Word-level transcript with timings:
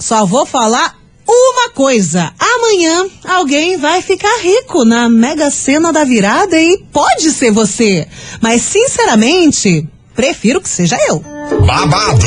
só 0.00 0.24
vou 0.24 0.46
falar 0.46 0.96
uma 1.26 1.70
coisa: 1.70 2.32
amanhã 2.38 3.06
alguém 3.28 3.76
vai 3.76 4.02
ficar 4.02 4.40
rico 4.42 4.84
na 4.84 5.08
Mega 5.08 5.50
Sena 5.50 5.92
da 5.92 6.04
virada 6.04 6.56
e 6.56 6.78
pode 6.92 7.30
ser 7.30 7.52
você. 7.52 8.08
Mas, 8.40 8.62
sinceramente, 8.62 9.86
prefiro 10.14 10.60
que 10.60 10.68
seja 10.68 10.96
eu. 11.06 11.22
Babado, 11.66 12.26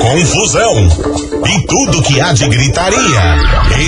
confusão 0.00 0.88
e 1.46 1.66
tudo 1.66 2.02
que 2.02 2.20
há 2.20 2.32
de 2.32 2.48
gritaria. 2.48 3.20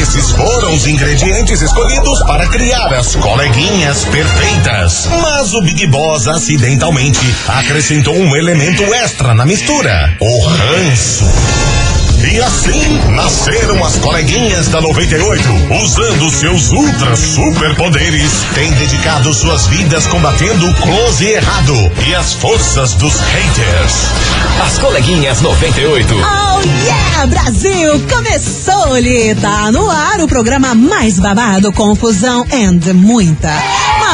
Esses 0.01 0.31
foram 0.31 0.75
os 0.75 0.87
ingredientes 0.87 1.61
escolhidos 1.61 2.23
para 2.23 2.47
criar 2.49 2.93
as 2.95 3.15
coleguinhas 3.17 4.05
perfeitas. 4.05 5.07
Mas 5.23 5.55
o 5.55 5.63
Big 5.63 5.87
Boss 5.89 6.27
acidentalmente 6.27 7.21
acrescentou 7.49 8.15
um 8.15 8.35
elemento 8.35 8.83
extra 8.95 9.35
na 9.35 9.45
mistura: 9.45 10.17
o 10.21 10.41
ranço. 10.47 11.80
E 12.23 12.41
assim 12.43 12.99
nasceram 13.13 13.83
as 13.85 13.97
coleguinhas 13.97 14.69
da 14.69 14.81
98, 14.81 15.43
usando 15.83 16.31
seus 16.31 16.71
ultra 16.71 17.17
superpoderes, 17.17 18.45
têm 18.55 18.71
dedicado 18.73 19.33
suas 19.33 19.67
vidas 19.67 20.07
combatendo 20.07 20.69
o 20.69 20.75
close 20.75 21.25
errado 21.27 21.75
e 22.07 22.15
as 22.15 22.35
forças 22.35 22.93
dos 22.95 23.15
haters. 23.21 23.95
As 24.67 24.79
coleguinhas 24.79 25.41
98. 25.41 26.15
Oh 26.15 26.61
yeah, 26.85 27.27
Brasil! 27.27 28.01
Começou-lhe! 28.09 29.35
Tá 29.37 29.73
no 29.73 29.91
ar 29.91 30.21
o 30.21 30.29
programa 30.29 30.75
mais 30.75 31.19
babado, 31.19 31.73
confusão 31.73 32.47
and 32.53 32.93
muita, 32.93 33.51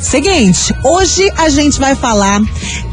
Seguinte, 0.00 0.74
hoje 0.84 1.30
a 1.36 1.48
gente 1.48 1.78
vai 1.78 1.94
falar. 1.94 2.40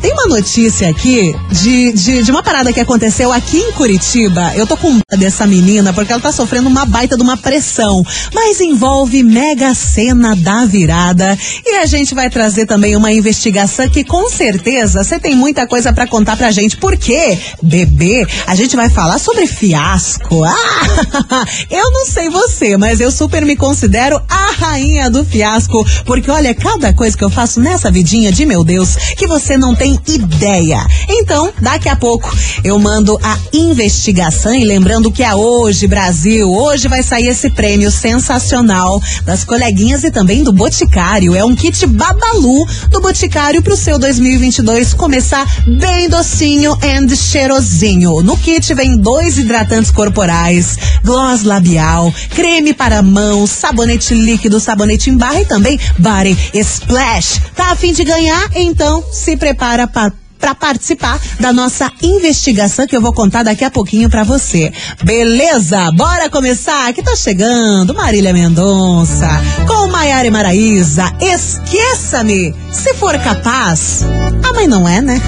Tem 0.01 0.13
uma 0.13 0.27
notícia 0.27 0.89
aqui 0.89 1.35
de, 1.51 1.91
de, 1.91 2.23
de 2.23 2.31
uma 2.31 2.41
parada 2.41 2.71
que 2.71 2.79
aconteceu 2.79 3.33
aqui 3.33 3.57
em 3.57 3.71
Curitiba. 3.73 4.53
Eu 4.55 4.65
tô 4.65 4.77
com 4.77 4.99
dessa 5.17 5.45
menina 5.45 5.91
porque 5.91 6.11
ela 6.11 6.21
tá 6.21 6.31
sofrendo 6.31 6.69
uma 6.69 6.85
baita 6.85 7.17
de 7.17 7.23
uma 7.23 7.35
pressão. 7.35 8.01
Mas 8.33 8.61
envolve 8.61 9.23
mega 9.23 9.73
cena 9.73 10.35
da 10.35 10.65
virada. 10.65 11.37
E 11.65 11.77
a 11.77 11.85
gente 11.85 12.15
vai 12.15 12.29
trazer 12.29 12.65
também 12.65 12.95
uma 12.95 13.11
investigação 13.11 13.89
que 13.89 14.03
com 14.03 14.29
certeza 14.29 15.03
você 15.03 15.19
tem 15.19 15.35
muita 15.35 15.67
coisa 15.67 15.91
para 15.91 16.07
contar 16.07 16.37
pra 16.37 16.51
gente. 16.51 16.77
Porque, 16.77 17.37
bebê, 17.61 18.25
a 18.47 18.55
gente 18.55 18.75
vai 18.75 18.89
falar 18.89 19.19
sobre 19.19 19.47
fiasco. 19.47 20.43
Ah, 20.43 21.45
eu 21.69 21.91
não 21.91 22.05
sei 22.05 22.29
você, 22.29 22.77
mas 22.77 23.01
eu 23.01 23.11
super 23.11 23.45
me 23.45 23.55
considero 23.55 24.21
a 24.29 24.51
rainha 24.51 25.09
do 25.09 25.25
fiasco. 25.25 25.85
Porque 26.05 26.28
olha, 26.29 26.53
cada 26.53 26.93
coisa 26.93 27.17
que 27.17 27.23
eu 27.23 27.29
faço 27.29 27.59
nessa 27.59 27.91
vidinha 27.91 28.31
de 28.31 28.45
meu 28.45 28.63
Deus, 28.63 28.95
que 29.17 29.27
você 29.27 29.57
não 29.57 29.75
tem 29.75 29.99
ideia. 30.07 30.85
Então, 31.07 31.51
daqui 31.61 31.89
a 31.89 31.95
pouco 31.95 32.35
eu 32.63 32.77
mando 32.79 33.19
a 33.23 33.37
investigação 33.53 34.53
e 34.53 34.63
lembrando 34.63 35.11
que 35.11 35.23
é 35.23 35.33
hoje, 35.33 35.87
Brasil, 35.87 36.49
hoje 36.51 36.87
vai 36.87 37.03
sair 37.03 37.27
esse 37.27 37.49
prêmio 37.49 37.91
sensacional 37.91 39.01
das 39.25 39.43
coleguinhas 39.43 40.03
e 40.03 40.11
também 40.11 40.43
do 40.43 40.53
Boticário. 40.53 41.35
É 41.35 41.43
um 41.43 41.55
kit 41.55 41.85
babalu 41.85 42.65
do 42.89 43.01
Boticário 43.01 43.61
pro 43.61 43.75
seu 43.75 43.97
2022 43.97 44.93
começar 44.93 45.45
bem 45.65 46.09
docinho 46.09 46.77
and 46.83 47.15
cheirosinho. 47.15 48.21
No 48.21 48.37
kit 48.37 48.73
vem 48.73 48.97
dois 48.97 49.37
hidratantes 49.37 49.91
corporais, 49.91 50.77
gloss 51.03 51.43
labial, 51.43 52.13
creme 52.29 52.73
para 52.73 53.01
mãos, 53.01 53.49
sabonete 53.49 54.13
líquido, 54.13 54.59
sabonete 54.59 55.09
em 55.09 55.17
barra 55.17 55.41
e 55.41 55.45
também 55.45 55.79
body 56.19 56.37
splash. 56.53 57.39
Tá 57.55 57.71
a 57.71 57.75
fim 57.75 57.93
de 57.93 58.03
ganhar? 58.03 58.49
Então 58.55 59.03
se 59.11 59.37
prepara 59.37 59.87
para 59.87 60.11
para 60.39 60.55
participar 60.55 61.19
da 61.37 61.51
nossa 61.51 61.91
investigação 62.01 62.87
que 62.87 62.95
eu 62.95 63.01
vou 63.01 63.11
contar 63.11 63.43
daqui 63.43 63.65
a 63.65 63.69
pouquinho 63.69 64.09
para 64.09 64.23
você. 64.23 64.71
Beleza? 65.03 65.91
Bora 65.91 66.29
começar? 66.29 66.93
Que 66.93 67.03
tá 67.03 67.13
chegando 67.13 67.93
Marília 67.93 68.31
Mendonça 68.31 69.27
com 69.67 69.87
Maiara 69.87 70.25
e 70.25 70.31
Maraísa. 70.31 71.13
Esqueça-me, 71.19 72.55
se 72.71 72.93
for 72.93 73.19
capaz. 73.19 74.05
A 74.41 74.53
mãe 74.53 74.65
não 74.65 74.87
é, 74.87 75.01
né? 75.01 75.21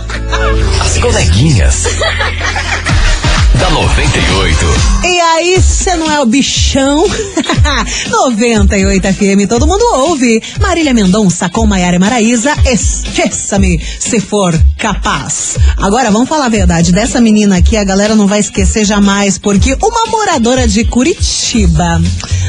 As 0.80 0.96
coleguinhas. 0.96 1.84
Da 3.58 3.70
98. 3.70 4.96
E 5.04 5.20
aí, 5.20 5.60
você 5.60 5.94
não 5.96 6.10
é 6.10 6.20
o 6.20 6.26
bichão? 6.26 7.04
98 8.10 9.14
FM, 9.14 9.48
todo 9.48 9.66
mundo 9.66 9.82
ouve. 9.94 10.42
Marília 10.60 10.92
Mendonça 10.92 11.48
com 11.48 11.66
Maiara 11.66 11.98
Maraísa, 11.98 12.54
esqueça-me 12.64 13.80
se 14.00 14.20
for 14.20 14.58
capaz. 14.78 15.56
Agora, 15.76 16.10
vamos 16.10 16.28
falar 16.28 16.46
a 16.46 16.50
verdade. 16.50 16.92
Dessa 16.92 17.20
menina 17.20 17.58
aqui, 17.58 17.76
a 17.76 17.84
galera 17.84 18.14
não 18.14 18.26
vai 18.26 18.40
esquecer 18.40 18.84
jamais, 18.84 19.38
porque 19.38 19.76
uma 19.82 20.06
moradora 20.10 20.66
de 20.66 20.84
Curitiba, 20.84 22.00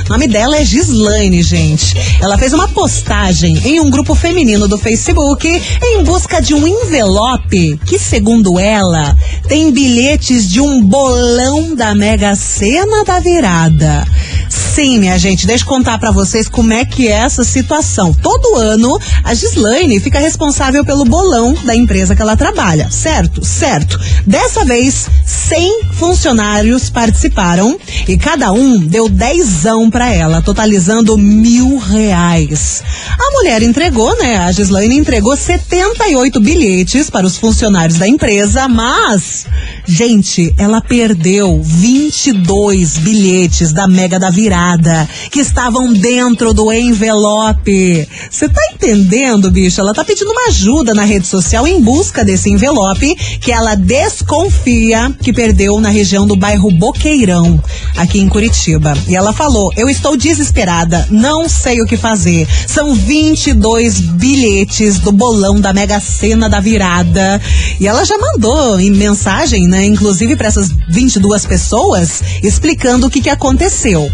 o 0.06 0.09
nome 0.09 0.28
dela 0.28 0.57
é 0.57 0.66
Gislaine, 0.66 1.44
gente. 1.44 1.95
Ela 2.22 2.38
fez 2.38 2.53
uma 2.53 2.68
postagem 2.68 3.57
em 3.66 3.79
um 3.79 3.89
grupo 3.89 4.16
feminino 4.16 4.68
do 4.68 4.78
Facebook 4.78 5.47
em 5.84 6.03
busca 6.03 6.41
de 6.41 6.53
um 6.53 6.66
envelope 6.68 7.79
que, 7.85 8.00
segundo 8.00 8.59
ela, 8.59 9.16
tem 9.47 9.72
bilhetes 9.72 10.50
de 10.50 10.59
um 10.62 10.81
bolão 10.97 11.75
da 11.75 11.94
Mega 11.94 12.35
Sena 12.35 13.03
da 13.03 13.19
virada. 13.19 14.03
Sim, 14.50 15.00
minha 15.00 15.18
gente, 15.18 15.47
deixa 15.47 15.63
eu 15.63 15.68
contar 15.68 15.97
para 15.97 16.12
vocês 16.12 16.47
como 16.47 16.72
é 16.72 16.85
que 16.85 17.08
é 17.08 17.12
essa 17.12 17.44
situação. 17.44 18.13
Todo 18.13 18.56
ano, 18.58 19.00
a 19.24 19.34
Gislaine 19.34 20.00
fica 20.00 20.19
responsável 20.19 20.86
pelo 20.86 21.03
bolão 21.03 21.56
da 21.66 21.75
empresa 21.75 22.16
que 22.16 22.22
ela 22.22 22.38
trabalha, 22.38 22.90
certo? 22.91 23.44
Certo. 23.44 24.00
Dessa 24.25 24.63
vez, 24.66 25.07
100 25.25 25.84
funcionários 25.94 26.91
participaram 26.91 27.80
e 28.07 28.18
cada 28.18 28.52
um 28.52 28.78
deu 28.78 29.09
dezão 29.09 29.90
para 29.90 30.13
ela, 30.13 30.41
totalizando 30.41 31.18
mil 31.18 31.78
reais. 31.78 32.84
A 33.19 33.31
mulher 33.31 33.63
entregou, 33.63 34.16
né? 34.19 34.38
A 34.38 34.52
Gislaine 34.52 34.96
entregou 34.96 35.36
78 35.36 36.40
bilhetes 36.40 37.09
para 37.09 37.25
os 37.25 37.38
funcionários 37.38 37.97
da 37.97 38.07
empresa, 38.07 38.68
mas, 38.68 39.47
gente, 39.88 40.53
ela 40.57 40.81
perdeu 40.88 41.62
22 41.62 42.98
bilhetes 42.98 43.74
da 43.74 43.88
Mega 43.88 44.18
da 44.18 44.30
Virada 44.30 45.07
que 45.30 45.39
estavam 45.39 45.92
dentro 45.92 46.54
do 46.54 46.72
envelope. 46.72 48.07
Você 48.30 48.48
tá 48.48 48.62
entendendo, 48.74 49.51
bicho? 49.51 49.81
Ela 49.81 49.94
tá 49.94 50.04
pedindo 50.04 50.31
uma 50.31 50.48
ajuda 50.48 50.94
na 50.94 51.04
rede 51.04 51.28
social 51.28 51.68
em 51.68 51.81
busca 51.81 52.24
desse 52.24 52.50
envelope 52.50 53.16
que 53.42 53.51
ela 53.51 53.75
desconfia 53.75 55.13
que 55.22 55.34
perdeu 55.34 55.80
na 55.81 55.89
região 55.89 56.25
do 56.25 56.36
bairro 56.36 56.72
Boqueirão, 56.72 57.62
aqui 57.98 58.19
em 58.19 58.30
Curitiba. 58.30 58.98
E 59.07 59.16
ela 59.16 59.33
falou: 59.33 59.72
Eu 59.75 59.90
estou 59.90 60.16
desesperada, 60.16 61.07
não 61.12 61.50
sei 61.50 61.81
o 61.81 61.86
que 61.86 61.98
fazer. 61.98 62.48
São 62.66 62.94
22 62.94 64.00
bilhetes 64.00 65.00
do 65.00 65.12
bolão 65.12 65.60
da 65.60 65.74
Mega 65.74 66.00
Sena 66.00 66.50
da 66.50 66.60
Virada. 66.60 67.42
E 67.80 67.88
ela 67.88 68.06
já 68.06 68.18
mandou 68.18 68.80
em 68.80 68.92
mensagem, 68.92 69.68
né, 69.68 69.86
inclusive 69.86 70.36
para 70.36 70.48
essas 70.48 70.76
22 70.89 71.45
pessoas, 71.45 72.21
explicando 72.44 73.07
o 73.07 73.09
que, 73.09 73.21
que 73.21 73.29
aconteceu. 73.29 74.09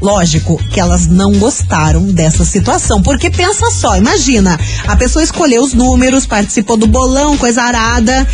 Lógico 0.00 0.58
que 0.70 0.78
elas 0.78 1.06
não 1.06 1.32
gostaram 1.38 2.02
dessa 2.04 2.44
situação, 2.44 3.02
porque 3.02 3.30
pensa 3.30 3.70
só, 3.70 3.96
imagina, 3.96 4.58
a 4.86 4.94
pessoa 4.94 5.22
escolheu 5.22 5.62
os 5.62 5.72
números, 5.72 6.26
participou 6.26 6.76
do 6.76 6.86
bolão, 6.86 7.36
coisa 7.38 7.62
arada. 7.62 8.26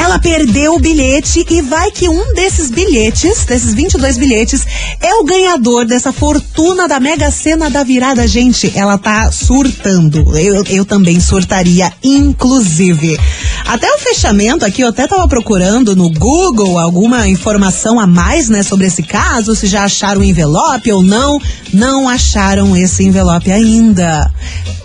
Ela 0.00 0.18
perdeu 0.18 0.74
o 0.74 0.78
bilhete 0.78 1.44
e 1.50 1.60
vai 1.60 1.90
que 1.90 2.08
um 2.08 2.32
desses 2.32 2.70
bilhetes, 2.70 3.44
desses 3.44 3.74
22 3.74 4.16
bilhetes, 4.16 4.66
é 4.98 5.14
o 5.16 5.24
ganhador 5.24 5.84
dessa 5.84 6.10
fortuna 6.10 6.88
da 6.88 6.98
Mega 6.98 7.30
Sena 7.30 7.68
da 7.68 7.84
virada. 7.84 8.26
Gente, 8.26 8.72
ela 8.74 8.96
tá 8.96 9.30
surtando. 9.30 10.38
Eu, 10.38 10.64
eu 10.64 10.84
também 10.86 11.20
surtaria, 11.20 11.92
inclusive. 12.02 13.20
Até 13.66 13.92
o 13.92 13.98
fechamento 13.98 14.64
aqui, 14.64 14.80
eu 14.80 14.88
até 14.88 15.06
tava 15.06 15.28
procurando 15.28 15.94
no 15.94 16.10
Google 16.10 16.78
alguma 16.78 17.28
informação 17.28 18.00
a 18.00 18.06
mais, 18.06 18.48
né, 18.48 18.62
sobre 18.62 18.86
esse 18.86 19.02
caso, 19.02 19.54
se 19.54 19.66
já 19.66 19.84
acharam 19.84 20.22
o 20.22 20.24
envelope 20.24 20.90
ou 20.90 21.02
não. 21.02 21.38
Não 21.74 22.08
acharam 22.08 22.74
esse 22.74 23.04
envelope 23.04 23.52
ainda. 23.52 24.30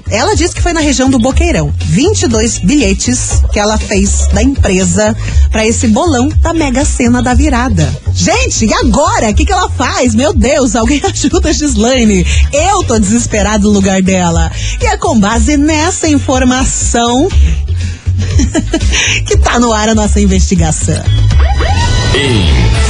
Ela 0.09 0.35
disse 0.35 0.53
que 0.53 0.61
foi 0.61 0.71
na 0.71 0.81
região 0.81 1.09
do 1.09 1.17
Boqueirão. 1.17 1.73
22 1.79 2.59
bilhetes 2.59 3.41
que 3.51 3.59
ela 3.59 3.77
fez 3.77 4.27
da 4.27 4.43
empresa 4.43 5.15
para 5.51 5.65
esse 5.65 5.87
bolão 5.87 6.29
da 6.41 6.53
Mega 6.53 6.85
Sena 6.85 7.23
da 7.23 7.33
virada. 7.33 7.91
Gente, 8.13 8.65
e 8.65 8.73
agora? 8.73 9.29
O 9.29 9.33
que, 9.33 9.45
que 9.45 9.51
ela 9.51 9.69
faz? 9.69 10.13
Meu 10.13 10.31
Deus, 10.31 10.75
alguém 10.75 11.01
ajuda 11.05 11.49
a 11.49 11.53
Gislaine. 11.53 12.25
Eu 12.53 12.83
tô 12.83 12.99
desesperado 12.99 13.67
no 13.67 13.73
lugar 13.73 14.01
dela. 14.01 14.51
E 14.81 14.85
é 14.85 14.95
com 14.95 15.19
base 15.19 15.57
nessa 15.57 16.07
informação 16.07 17.27
que 19.25 19.37
tá 19.37 19.59
no 19.59 19.73
ar 19.73 19.89
a 19.89 19.95
nossa 19.95 20.21
investigação. 20.21 21.03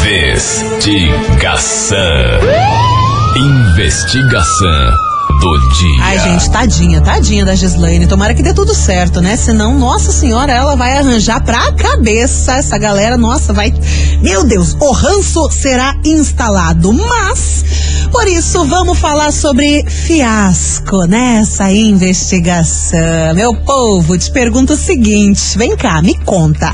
Investigação. 0.03 1.97
Investigação 3.37 5.14
do 5.39 5.69
dia. 5.69 6.03
Ai, 6.03 6.19
gente, 6.19 6.49
tadinha, 6.49 7.01
tadinha 7.01 7.45
da 7.45 7.55
Gislaine. 7.55 8.07
Tomara 8.07 8.33
que 8.33 8.43
dê 8.43 8.53
tudo 8.53 8.73
certo, 8.73 9.21
né? 9.21 9.35
Senão, 9.35 9.77
nossa 9.77 10.11
senhora, 10.11 10.51
ela 10.51 10.75
vai 10.75 10.97
arranjar 10.97 11.43
pra 11.43 11.71
cabeça 11.73 12.53
essa 12.53 12.77
galera. 12.77 13.17
Nossa, 13.17 13.53
vai. 13.53 13.73
Meu 14.21 14.43
Deus, 14.43 14.75
o 14.79 14.91
ranço 14.91 15.49
será 15.51 15.95
instalado. 16.03 16.91
Mas, 16.93 17.65
por 18.15 18.29
isso, 18.29 18.63
vamos 18.63 18.97
falar 18.97 19.29
sobre 19.33 19.83
fiasco 19.89 21.03
nessa 21.05 21.69
investigação. 21.69 23.35
Meu 23.35 23.53
povo, 23.53 24.17
te 24.17 24.31
pergunto 24.31 24.71
o 24.71 24.77
seguinte: 24.77 25.57
vem 25.57 25.75
cá, 25.75 26.01
me 26.01 26.17
conta. 26.19 26.73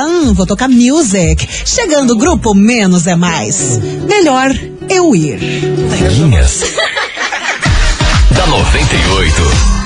hum, 0.06 0.34
vou 0.34 0.46
tocar 0.46 0.68
music. 0.68 1.48
Chegando 1.66 2.14
o 2.14 2.18
grupo 2.18 2.54
Menos 2.54 3.08
é 3.08 3.16
Mais. 3.16 3.80
Melhor 4.08 4.52
eu 4.90 5.16
ir. 5.16 5.40
Coleguinhas. 5.98 6.64
da 8.32 8.48
98. 8.48 9.79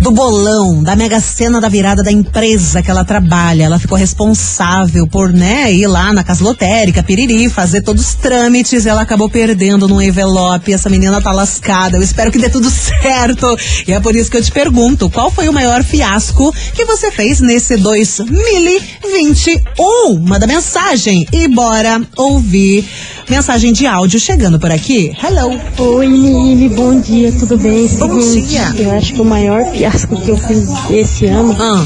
do 0.00 0.10
bolão, 0.10 0.82
da 0.82 0.94
mega 0.94 1.18
cena 1.20 1.58
da 1.60 1.68
virada 1.68 2.02
da 2.02 2.12
empresa 2.12 2.82
que 2.82 2.90
ela 2.90 3.04
trabalha. 3.04 3.64
Ela 3.64 3.78
ficou 3.78 3.96
responsável 3.96 5.06
por, 5.06 5.32
né, 5.32 5.72
ir 5.72 5.86
lá 5.86 6.12
na 6.12 6.22
casa 6.22 6.44
lotérica, 6.44 7.02
piriri, 7.02 7.48
fazer 7.48 7.80
todos 7.82 8.08
os 8.08 8.14
trâmites. 8.14 8.84
Ela 8.86 9.00
acabou 9.02 9.30
perdendo 9.30 9.88
num 9.88 10.02
envelope. 10.02 10.72
Essa 10.72 10.90
menina 10.90 11.20
tá 11.20 11.32
lascada. 11.32 11.96
Eu 11.96 12.02
espero 12.02 12.30
que 12.30 12.38
dê 12.38 12.50
tudo 12.50 12.70
certo. 13.00 13.56
E 13.86 13.92
é 13.92 14.00
por 14.00 14.14
isso 14.14 14.30
que 14.30 14.36
eu 14.36 14.42
te 14.42 14.52
pergunto: 14.52 15.10
qual 15.10 15.30
foi 15.30 15.48
o 15.48 15.52
maior 15.52 15.82
fiasco 15.82 16.54
que 16.74 16.84
você 16.84 17.10
fez 17.10 17.40
nesse 17.40 17.76
2021? 17.76 20.20
Manda 20.20 20.46
mensagem 20.46 21.26
e 21.32 21.48
bora 21.48 22.00
ouvir 22.16 22.84
mensagem 23.28 23.72
de 23.72 23.86
áudio 23.86 24.20
chegando 24.20 24.60
por 24.60 24.70
aqui. 24.70 25.12
Hello. 25.22 25.58
Oi, 25.78 26.06
Lili, 26.06 26.68
bom 26.68 27.00
dia, 27.00 27.32
tudo 27.32 27.56
bem? 27.58 27.88
Bom 27.88 28.20
Seguinte, 28.20 28.48
dia. 28.48 28.72
Eu 28.78 28.92
acho 28.92 29.14
que 29.14 29.20
o 29.20 29.24
maior 29.24 29.64
fiasco 29.72 29.85
que 30.22 30.30
eu 30.30 30.36
fiz 30.36 30.68
esse 30.90 31.26
ano 31.26 31.56
Ah. 31.58 31.84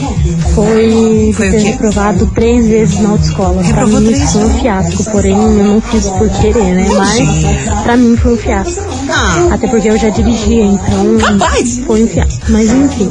foi, 0.54 1.32
Foi 1.36 1.50
ter 1.50 1.58
reprovado 1.58 2.26
três 2.34 2.66
vezes 2.66 3.00
na 3.00 3.10
autoescola. 3.10 3.54
Pra 3.56 3.62
Reprovou 3.62 4.00
mim 4.00 4.06
três 4.06 4.22
isso 4.22 4.32
foi 4.32 4.44
um 4.44 4.58
fiasco, 4.60 5.10
porém 5.10 5.36
eu 5.36 5.64
não 5.64 5.80
fiz 5.80 6.06
por 6.08 6.28
querer, 6.40 6.74
né? 6.74 6.88
Mas 6.96 7.82
pra 7.82 7.96
mim 7.96 8.16
foi 8.16 8.34
um 8.34 8.36
fiasco. 8.36 8.82
Até 9.52 9.68
porque 9.68 9.88
eu 9.88 9.98
já 9.98 10.08
dirigia, 10.08 10.64
então 10.64 11.18
Capaz. 11.18 11.78
foi 11.86 12.04
um 12.04 12.08
fiasco. 12.08 12.40
Mas 12.48 12.70
enfim. 12.70 13.10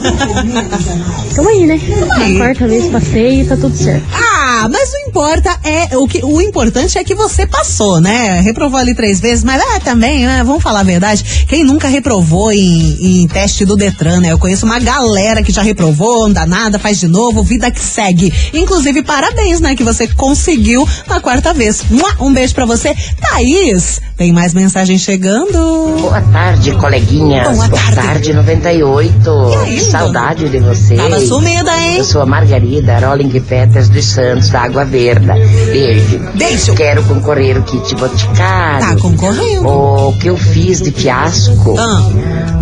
Tamo 1.35 1.49
aí, 1.49 1.65
né? 1.65 1.79
Aí. 2.11 2.35
A 2.35 2.39
quarta 2.39 2.67
vez 2.67 2.85
passei 2.87 3.41
e 3.41 3.45
tá 3.45 3.55
tudo 3.55 3.75
certo. 3.75 4.03
Ah, 4.13 4.67
mas 4.69 4.91
o 4.93 5.09
importa 5.09 5.57
é 5.63 5.97
o 5.97 6.07
que 6.07 6.23
o 6.23 6.41
importante 6.41 6.97
é 6.97 7.03
que 7.03 7.15
você 7.15 7.45
passou, 7.45 8.01
né? 8.01 8.39
Reprovou 8.41 8.79
ali 8.79 8.93
três 8.93 9.19
vezes, 9.19 9.43
mas 9.43 9.61
é 9.61 9.79
também, 9.79 10.25
né? 10.25 10.43
Vamos 10.43 10.63
falar 10.63 10.81
a 10.81 10.83
verdade. 10.83 11.45
Quem 11.47 11.63
nunca 11.63 11.87
reprovou 11.87 12.51
em, 12.51 13.21
em 13.21 13.27
teste 13.27 13.63
do 13.65 13.75
Detran, 13.75 14.19
né? 14.19 14.31
Eu 14.31 14.39
conheço 14.39 14.65
uma 14.65 14.79
galera 14.79 15.43
que 15.43 15.51
já 15.51 15.61
reprovou, 15.61 16.23
não 16.23 16.33
dá 16.33 16.45
nada, 16.45 16.79
faz 16.79 16.99
de 16.99 17.07
novo, 17.07 17.43
vida 17.43 17.69
que 17.71 17.79
segue. 17.81 18.33
Inclusive, 18.53 19.01
parabéns, 19.03 19.59
né? 19.59 19.75
Que 19.75 19.83
você 19.83 20.07
conseguiu 20.07 20.87
na 21.07 21.19
quarta 21.19 21.53
vez. 21.53 21.83
Um 22.19 22.33
beijo 22.33 22.53
pra 22.53 22.65
você, 22.65 22.95
Thaís. 23.21 24.01
Tem 24.17 24.33
mais 24.33 24.53
mensagem 24.53 24.97
chegando. 24.97 25.57
Boa 26.01 26.21
tarde, 26.21 26.71
coleguinhas. 26.75 27.57
Boa 27.57 27.69
tarde. 27.93 28.33
98. 28.33 29.29
E 29.29 29.55
aí, 29.55 29.75
Que 29.75 29.81
saudade 29.81 30.49
de 30.49 30.59
vocês. 30.59 30.99
Tava 30.99 31.19
sumida, 31.19 31.71
hein? 31.77 31.97
Eu 31.97 32.03
sou 32.05 32.21
a 32.21 32.25
Margarida 32.25 32.99
Rolling 32.99 33.29
Peters 33.41 33.89
dos 33.89 34.05
Santos, 34.05 34.49
da 34.49 34.61
Água 34.61 34.85
Verde. 34.85 35.27
Beijo. 35.65 36.19
Beijo. 36.35 36.73
Quero 36.73 37.03
concorrer 37.03 37.57
o 37.57 37.63
kit 37.63 37.95
boticário. 37.95 38.87
Tá 38.87 38.95
concorrendo. 39.01 39.67
O 39.67 40.13
que 40.19 40.27
eu 40.27 40.37
fiz 40.37 40.81
de 40.81 40.91
fiasco 40.91 41.75
Ah, 41.77 42.01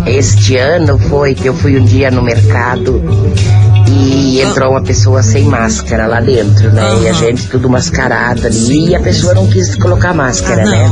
este 0.06 0.56
ano 0.56 0.98
foi 0.98 1.34
que 1.34 1.48
eu 1.48 1.54
fui 1.54 1.78
um 1.78 1.84
dia 1.84 2.10
no 2.10 2.22
mercado 2.22 3.02
e 3.90 4.40
entrou 4.42 4.72
uma 4.72 4.82
pessoa 4.82 5.22
sem 5.22 5.44
máscara 5.44 6.06
lá 6.06 6.20
dentro, 6.20 6.70
né? 6.72 7.00
E 7.02 7.08
a 7.08 7.12
gente 7.12 7.48
tudo 7.48 7.68
mascarado 7.70 8.46
ali 8.46 8.90
e 8.90 8.94
a 8.94 9.00
pessoa 9.00 9.34
não 9.34 9.46
quis 9.46 9.74
colocar 9.76 10.12
máscara, 10.12 10.62
ah, 10.62 10.70
né? 10.70 10.88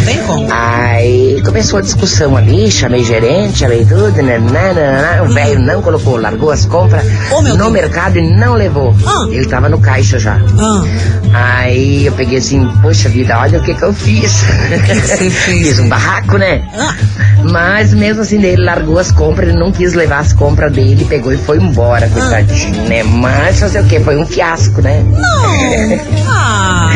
Não. 0.00 0.06
Tem 0.06 0.18
como. 0.26 0.48
Aí 0.52 1.42
começou 1.44 1.78
a 1.78 1.82
discussão 1.82 2.36
ali, 2.36 2.70
chamei 2.70 3.04
gerente, 3.04 3.58
chamei 3.60 3.84
tudo, 3.84 4.10
né, 4.22 4.38
né, 4.38 4.72
né, 4.72 4.72
né, 4.74 5.22
o 5.22 5.28
velho 5.32 5.60
não 5.60 5.82
colocou, 5.82 6.16
largou 6.16 6.50
as 6.50 6.64
compras 6.66 7.04
Oh, 7.32 7.42
no 7.42 7.56
Deus. 7.56 7.72
mercado 7.72 8.18
e 8.18 8.36
não 8.36 8.54
levou. 8.54 8.94
Ah. 9.06 9.26
Ele 9.30 9.46
tava 9.46 9.68
no 9.68 9.78
caixa 9.78 10.18
já. 10.18 10.38
Ah, 10.58 10.82
Aí 11.32 12.06
eu 12.06 12.12
peguei 12.12 12.38
assim, 12.38 12.66
poxa 12.82 13.08
vida, 13.08 13.38
olha 13.38 13.58
o 13.58 13.62
que 13.62 13.74
que 13.74 13.82
eu 13.82 13.92
fiz. 13.92 14.42
que 14.86 14.94
você 14.94 15.16
fez? 15.30 15.34
fiz 15.34 15.78
um 15.78 15.88
barraco, 15.88 16.36
né? 16.38 16.62
ah. 16.76 16.94
Mas 17.50 17.94
mesmo 17.94 18.20
assim, 18.22 18.42
ele 18.42 18.62
largou 18.62 18.98
as 18.98 19.10
compras, 19.10 19.48
ele 19.48 19.58
não 19.58 19.72
quis 19.72 19.94
levar 19.94 20.18
as 20.18 20.32
compras 20.32 20.70
dele, 20.72 21.04
pegou 21.06 21.32
e 21.32 21.38
foi 21.38 21.56
embora, 21.58 22.08
coitadinho, 22.08 22.82
né? 22.86 23.02
Mas 23.02 23.58
fazer 23.60 23.80
o 23.80 23.86
quê? 23.86 23.98
Foi 24.00 24.16
um 24.16 24.26
fiasco, 24.26 24.82
né? 24.82 25.02
Ah, 26.32 26.90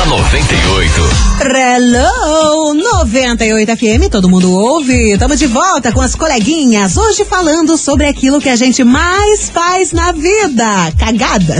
Da 0.00 0.06
98. 0.06 1.30
Hello, 1.42 2.74
98 2.74 3.76
FM, 3.76 4.08
todo 4.10 4.28
mundo 4.28 4.52
ouve. 4.52 5.12
Estamos 5.12 5.38
de 5.38 5.46
volta 5.46 5.92
com 5.92 6.00
as 6.00 6.14
coleguinhas. 6.14 6.96
Hoje 6.96 7.24
falando 7.24 7.76
sobre 7.76 8.06
aquilo 8.06 8.40
que 8.40 8.48
a 8.48 8.56
gente 8.56 8.82
mais 8.84 9.50
faz 9.50 9.92
na 9.92 10.12
vida: 10.12 10.92
cagada. 10.98 11.56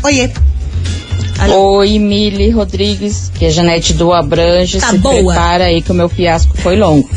Oiê. 0.04 0.30
Oi, 1.48 2.00
Mili 2.00 2.50
Rodrigues, 2.50 3.30
que 3.38 3.46
é 3.46 3.50
Janete 3.50 3.94
do 3.94 4.12
Abrange. 4.14 4.80
Tá 4.80 4.90
se 4.92 4.98
boa. 4.98 5.14
prepara 5.34 5.66
aí 5.66 5.82
que 5.82 5.92
o 5.92 5.94
meu 5.94 6.08
fiasco 6.10 6.56
foi 6.58 6.76
longo. 6.78 7.08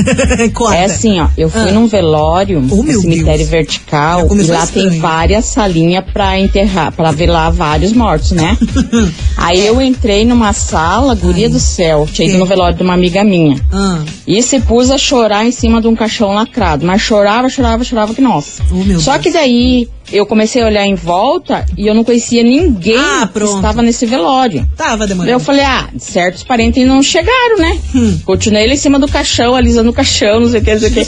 É 0.73 0.85
assim, 0.85 1.21
ó, 1.21 1.29
eu 1.37 1.49
fui 1.49 1.69
Ah. 1.71 1.73
num 1.73 1.87
velório, 1.87 2.63
Oh, 2.71 2.83
cemitério 2.85 3.39
Deus. 3.39 3.49
vertical, 3.49 4.27
e 4.35 4.43
lá 4.43 4.65
estranho. 4.65 4.91
tem 4.91 4.99
várias 5.01 5.45
salinhas 5.47 6.05
pra 6.13 6.39
enterrar, 6.39 6.93
pra 6.93 7.11
velar 7.11 7.51
vários 7.53 7.93
mortos, 7.93 8.33
né? 8.33 8.57
aí 9.37 9.67
eu 9.67 9.81
entrei 9.81 10.25
numa 10.25 10.53
sala, 10.53 11.15
guria 11.15 11.49
do 11.49 11.59
céu, 11.61 12.07
tinha 12.13 12.29
ido 12.29 12.39
no 12.39 12.45
velório 12.47 12.77
de 12.77 12.83
uma 12.83 12.95
amiga 12.95 13.25
minha. 13.25 13.57
Ah, 13.73 14.03
E 14.27 14.43
se 14.43 14.61
pus 14.61 14.91
a 14.91 14.99
chorar 14.99 15.47
em 15.47 15.53
cima 15.53 15.81
de 15.81 15.89
um 15.89 15.97
caixão 15.97 16.35
lacrado. 16.35 16.85
Mas 16.85 17.01
chorava, 17.01 17.49
chorava, 17.49 17.83
chorava 17.85 18.15
que 18.15 18.21
nossa. 18.21 18.63
Oh, 18.71 18.85
meu 18.85 19.01
Só 19.01 19.13
Deus. 19.13 19.23
que 19.23 19.33
daí 19.33 19.89
eu 20.13 20.25
comecei 20.27 20.63
a 20.63 20.67
olhar 20.67 20.87
em 20.87 20.95
volta 20.95 21.65
e 21.77 21.87
eu 21.87 21.95
não 21.95 22.05
conhecia 22.05 22.43
ninguém 22.43 22.97
Ah, 22.99 23.29
que 23.33 23.43
estava 23.43 23.83
nesse 23.83 24.07
velório. 24.07 24.67
tava 24.77 25.07
demorando. 25.07 25.33
eu 25.33 25.41
falei, 25.41 25.65
ah, 25.65 25.89
certos 25.99 26.43
parentes 26.43 26.87
não 26.87 27.03
chegaram, 27.03 27.59
né? 27.59 27.79
Hum. 27.95 28.19
Continuei 28.25 28.67
lá 28.67 28.73
em 28.75 28.77
cima 28.77 28.99
do 28.99 29.09
caixão, 29.09 29.55
alisando 29.55 29.91
o 29.91 29.93
caixão, 29.93 30.41
não 30.41 30.49
sei 30.51 30.61
o 30.61 30.65
que, 30.65 30.73
não 30.73 30.81
sei 30.81 30.89
o 30.89 30.93
que. 30.93 31.05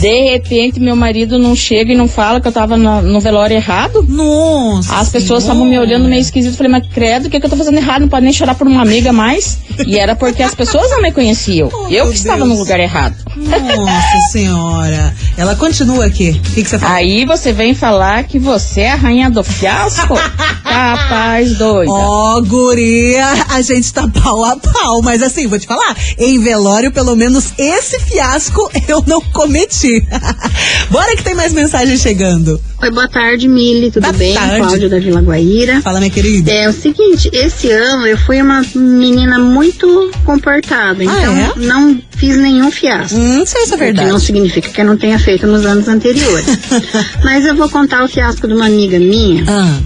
De 0.00 0.30
repente, 0.30 0.80
meu 0.80 0.96
marido 0.96 1.38
não 1.38 1.54
chega 1.56 1.92
e 1.92 1.96
não 1.96 2.08
fala 2.08 2.40
que 2.40 2.48
eu 2.48 2.52
tava 2.52 2.76
no, 2.76 3.02
no 3.02 3.20
velório 3.20 3.54
errado. 3.54 4.04
Nossa. 4.08 4.96
As 4.96 5.08
pessoas 5.10 5.42
estavam 5.42 5.64
me 5.64 5.78
olhando 5.78 6.08
meio 6.08 6.20
esquisito. 6.20 6.56
Falei, 6.56 6.70
mas 6.72 6.86
credo, 6.92 7.26
o 7.26 7.30
que, 7.30 7.38
que 7.40 7.46
eu 7.46 7.50
tô 7.50 7.56
fazendo 7.56 7.76
errado? 7.78 8.02
Não 8.02 8.08
pode 8.08 8.24
nem 8.24 8.32
chorar 8.32 8.54
por 8.54 8.66
uma 8.66 8.82
amiga 8.82 9.12
mais. 9.12 9.58
E 9.86 9.98
era 9.98 10.14
porque 10.16 10.42
as 10.42 10.54
pessoas 10.54 10.90
não 10.90 11.02
me 11.02 11.12
conheciam. 11.12 11.70
Oh, 11.76 11.88
eu 11.88 12.08
que 12.08 12.16
estava 12.16 12.38
Deus. 12.38 12.48
no 12.48 12.56
lugar 12.58 12.80
errado. 12.80 13.14
Nossa 13.36 14.18
senhora. 14.30 15.14
Ela 15.36 15.54
continua 15.54 16.06
aqui. 16.06 16.30
O 16.30 16.40
que, 16.54 16.62
que 16.62 16.68
você 16.68 16.78
fala? 16.78 16.94
Aí 16.94 17.26
você 17.26 17.52
vem 17.52 17.74
falar 17.74 18.24
que 18.24 18.38
você 18.38 18.82
é 18.82 18.92
a 18.92 18.94
rainha 18.94 19.30
do 19.30 19.44
fiasco? 19.44 20.14
Capaz 20.64 21.56
doida. 21.58 21.90
Ó, 21.90 22.40
guria, 22.40 23.26
a 23.50 23.60
gente 23.60 23.92
tá 23.92 24.08
pau 24.08 24.42
a 24.44 24.56
pau, 24.56 25.02
mas 25.02 25.22
assim, 25.22 25.46
vou 25.46 25.58
te 25.58 25.66
falar, 25.66 25.96
em 26.18 26.40
velório, 26.40 26.90
pelo 26.90 27.14
menos 27.14 27.52
esse 27.56 28.00
fiasco 28.00 28.70
eu 28.88 29.02
não 29.06 29.20
cometi. 29.20 30.06
Bora 30.90 31.16
que 31.16 31.22
tem 31.22 31.34
mais 31.34 31.52
mensagem 31.52 31.96
chegando. 31.96 32.60
Oi, 32.82 32.90
boa 32.90 33.08
tarde, 33.08 33.48
Mili, 33.48 33.90
tudo 33.90 34.02
Boa 34.02 34.12
bem? 34.12 34.34
tarde. 34.34 34.58
Cláudia 34.58 34.88
da 34.88 34.98
Vila 34.98 35.20
Guaíra. 35.20 35.80
Fala, 35.82 35.98
minha 35.98 36.10
querida. 36.10 36.50
É 36.50 36.68
o 36.68 36.72
seguinte, 36.72 37.30
esse 37.32 37.70
ano 37.70 38.06
eu 38.06 38.18
fui 38.18 38.40
uma 38.40 38.62
menina 38.74 39.38
muito 39.38 40.10
comportada, 40.24 41.02
então 41.02 41.36
é? 41.36 41.52
não 41.56 41.98
fiz 42.16 42.36
nenhum 42.36 42.70
fiasco. 42.70 43.16
Hum, 43.18 43.38
não 43.38 43.46
sei 43.46 43.66
se 43.66 43.72
é 43.72 43.74
O 43.74 43.78
que 43.78 43.84
verdade. 43.84 44.08
não 44.10 44.18
significa 44.18 44.68
que 44.70 44.80
eu 44.80 44.84
não 44.84 44.96
tenha 44.96 45.18
feito 45.18 45.46
nos 45.46 45.64
anos 45.64 45.86
anteriores. 45.88 46.46
Mas 47.24 47.44
eu 47.44 47.54
vou 47.54 47.68
contar 47.68 48.02
o 48.04 48.08
fiasco 48.08 48.46
de 48.48 48.54
uma 48.54 48.66
amiga 48.66 48.98
minha 48.98 49.44
Ah, 49.48 49.78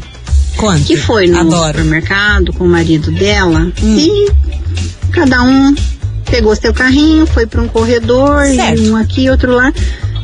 que 0.87 0.97
foi 0.97 1.27
no 1.27 1.41
Adoro. 1.41 1.57
Hum. 1.57 1.67
supermercado 1.85 2.53
com 2.53 2.65
o 2.65 2.69
marido 2.69 3.11
dela 3.11 3.73
e 3.83 4.31
cada 5.13 5.43
um 5.43 5.75
pegou 6.31 6.55
seu 6.55 6.73
carrinho, 6.73 7.27
foi 7.27 7.45
para 7.47 7.61
um 7.61 7.67
corredor, 7.67 8.45
Certo. 8.47 8.81
e 8.81 8.91
um 8.91 8.97
aqui, 8.97 9.29
outro 9.29 9.53
lá. 9.53 9.73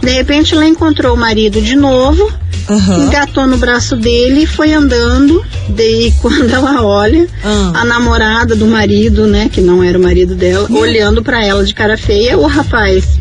De 0.02 0.10
repente 0.12 0.54
ela 0.54 0.66
encontrou 0.66 1.14
o 1.14 1.18
marido 1.18 1.60
de 1.60 1.74
novo, 1.76 2.30
Aham. 2.68 3.04
engatou 3.06 3.46
no 3.46 3.56
braço 3.56 3.96
dele 3.96 4.42
e 4.42 4.46
foi 4.46 4.72
andando. 4.72 5.44
Daí 5.68 6.12
quando 6.22 6.48
ela 6.52 6.82
olha, 6.84 7.26
Ah. 7.44 7.72
a 7.80 7.84
namorada 7.84 8.54
do 8.54 8.66
marido, 8.66 9.26
né, 9.26 9.48
que 9.52 9.60
não 9.60 9.82
era 9.82 9.98
o 9.98 10.02
marido 10.02 10.34
dela, 10.34 10.66
olhando 10.70 11.22
para 11.22 11.44
ela 11.44 11.64
de 11.64 11.74
cara 11.74 11.96
feia, 11.98 12.38
o 12.38 12.46
rapaz 12.46 13.18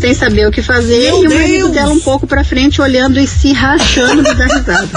sem 0.00 0.12
saber 0.12 0.46
o 0.46 0.50
que 0.50 0.60
fazer 0.60 1.12
Meu 1.12 1.24
e 1.24 1.26
o 1.28 1.34
marido 1.34 1.58
Deus! 1.62 1.70
dela 1.72 1.92
um 1.92 2.00
pouco 2.00 2.26
pra 2.26 2.44
frente 2.44 2.82
olhando 2.82 3.18
e 3.18 3.26
se 3.26 3.52
rachando 3.52 4.22
de 4.22 4.34
dar 4.34 4.48
risada. 4.48 4.88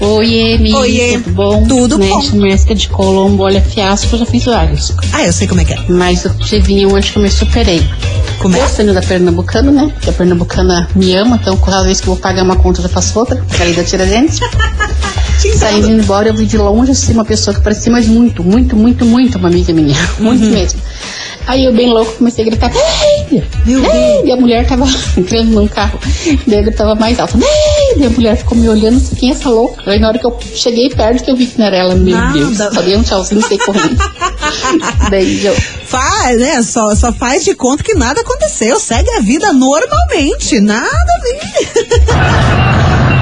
Oi, 0.00 0.34
Emi. 0.34 0.72
Oiê. 0.74 1.18
Tudo 1.18 1.30
bom? 1.32 1.66
Tudo 1.66 1.98
né? 1.98 2.08
bom. 2.08 2.20
Chamesca 2.20 2.74
de 2.74 2.88
Colombo, 2.88 3.42
olha, 3.42 3.60
fiasco, 3.60 4.14
eu 4.14 4.20
já 4.20 4.26
fiz 4.26 4.44
vários. 4.44 4.92
Ah, 5.12 5.24
eu 5.24 5.32
sei 5.32 5.48
como 5.48 5.60
é 5.60 5.64
que 5.64 5.72
é. 5.72 5.84
Mas 5.88 6.24
o 6.24 6.34
que 6.34 6.60
vinha 6.60 6.86
hoje 6.88 7.12
que 7.12 7.18
eu 7.18 7.22
me 7.22 7.30
superei. 7.30 7.82
Como 8.38 8.56
é? 8.56 8.60
Gostando 8.60 8.94
da 8.94 9.02
Pernambucana, 9.02 9.72
né? 9.72 9.92
Que 10.00 10.10
a 10.10 10.12
Pernambucana 10.12 10.88
me 10.94 11.14
ama, 11.14 11.38
então 11.40 11.56
cada 11.56 11.82
vez 11.82 12.00
que 12.00 12.06
eu 12.06 12.14
vou 12.14 12.22
pagar 12.22 12.44
uma 12.44 12.56
conta 12.56 12.78
eu 12.78 12.84
já 12.84 12.88
faço 12.88 13.18
outra. 13.18 13.44
Caí 13.56 13.72
da 13.72 13.82
Tiradentes. 13.82 14.38
Saindo 15.56 15.90
embora, 15.90 16.28
eu 16.28 16.34
vi 16.34 16.46
de 16.46 16.56
longe 16.56 16.92
assim 16.92 17.12
uma 17.12 17.24
pessoa 17.24 17.54
que 17.54 17.60
parecia 17.60 17.90
mais 17.90 18.06
muito, 18.06 18.42
muito, 18.42 18.76
muito, 18.76 19.04
muito 19.04 19.38
uma 19.38 19.48
amiga 19.48 19.72
minha. 19.72 19.96
Muito 20.18 20.44
mesmo. 20.46 20.80
Aí 21.46 21.64
eu, 21.64 21.72
bem 21.72 21.88
louco, 21.88 22.12
comecei 22.12 22.44
a 22.44 22.48
gritar, 22.48 22.70
Neide! 22.70 23.42
Neide! 23.64 24.28
E 24.28 24.32
a 24.32 24.36
mulher 24.36 24.66
tava 24.66 24.84
entrando 25.16 25.50
num 25.50 25.66
carro. 25.66 25.98
Daí 26.46 26.58
eu 26.58 26.64
gritava 26.64 26.94
mais 26.94 27.18
alto, 27.18 27.38
Neide! 27.38 27.67
E 27.98 28.06
a 28.06 28.10
mulher 28.10 28.36
ficou 28.36 28.56
me 28.56 28.68
olhando 28.68 28.96
assim, 28.96 29.16
quem 29.16 29.30
é 29.30 29.32
essa 29.32 29.48
louca? 29.50 29.90
Aí 29.90 29.98
na 29.98 30.08
hora 30.08 30.18
que 30.18 30.26
eu 30.26 30.38
cheguei 30.54 30.88
perto, 30.90 31.24
que 31.24 31.30
eu 31.30 31.36
vi 31.36 31.46
que 31.46 31.58
não 31.58 31.66
era 31.66 31.76
ela, 31.76 31.94
meu 31.96 32.16
Nada. 32.16 32.32
Deus. 32.32 32.56
Só 32.56 32.80
dei 32.80 32.96
um 32.96 33.02
tchauzinho 33.02 33.40
e 33.40 33.44
saí 33.44 33.58
correndo. 33.58 33.98
Eu, 35.42 35.54
Faz, 35.84 36.38
né? 36.38 36.62
Só, 36.62 36.94
só 36.94 37.12
faz 37.12 37.44
de 37.44 37.54
conta 37.54 37.82
que 37.82 37.94
nada 37.94 38.20
aconteceu. 38.20 38.78
Segue 38.78 39.10
a 39.10 39.20
vida 39.20 39.52
normalmente. 39.52 40.60
Nada 40.60 40.88
ver. 41.22 42.04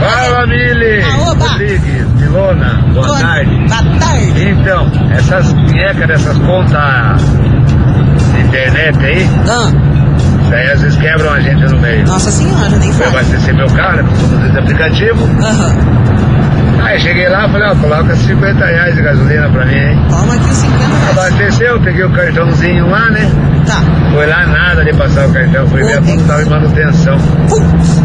Fala, 0.00 0.47
Mili! 0.47 1.00
Rodrigues, 1.02 2.06
Milona, 2.21 2.83
boa 2.92 3.18
tarde. 3.18 3.50
Boa 3.68 3.99
tarde. 3.99 4.49
Então, 4.50 4.90
essas 5.16 5.52
pinhecas 5.54 6.06
dessas 6.09 6.38
contas 6.38 7.23
de 8.33 8.40
internet 8.42 8.99
aí, 9.04 9.26
Ah, 9.49 9.71
isso 10.47 10.55
aí 10.55 10.71
às 10.71 10.81
vezes 10.81 10.99
quebram 10.99 11.33
a 11.33 11.41
gente 11.41 11.65
no 11.73 11.79
meio. 11.81 12.07
nossa 12.07 12.31
senhora, 12.31 12.69
nem 12.79 12.93
Fui 12.93 13.05
fala. 13.05 13.19
abastecer 13.21 13.55
meu 13.55 13.69
carro, 13.71 13.97
né, 13.97 14.05
eu 14.43 14.49
esse 14.49 14.59
aplicativo. 14.59 15.25
Aham. 15.43 15.76
Aí 16.83 17.00
cheguei 17.00 17.29
lá, 17.29 17.49
falei, 17.49 17.69
ó, 17.69 17.75
coloca 17.76 18.15
50 18.15 18.65
reais 18.65 18.95
de 18.95 19.03
gasolina 19.03 19.49
pra 19.50 19.65
mim, 19.67 19.75
hein? 19.75 19.99
Toma 20.09 20.35
aqui 20.35 20.45
os 20.45 20.57
50 20.57 20.87
reais. 20.87 21.11
Abasteceu, 21.19 21.81
peguei 21.81 22.05
o 22.05 22.11
cartãozinho 22.12 22.88
lá, 22.88 23.11
né? 23.11 23.29
Tá. 23.67 23.83
Foi 24.12 24.26
lá 24.26 24.47
nada 24.47 24.85
de 24.85 24.93
passar 24.95 25.26
o 25.26 25.33
cartão, 25.33 25.67
fui 25.67 25.83
ver 25.83 25.99
Ô, 25.99 26.03
quanto 26.03 26.25
tava 26.26 26.43
em 26.43 26.49
manutenção. 26.49 27.19
Putz. 27.49 28.03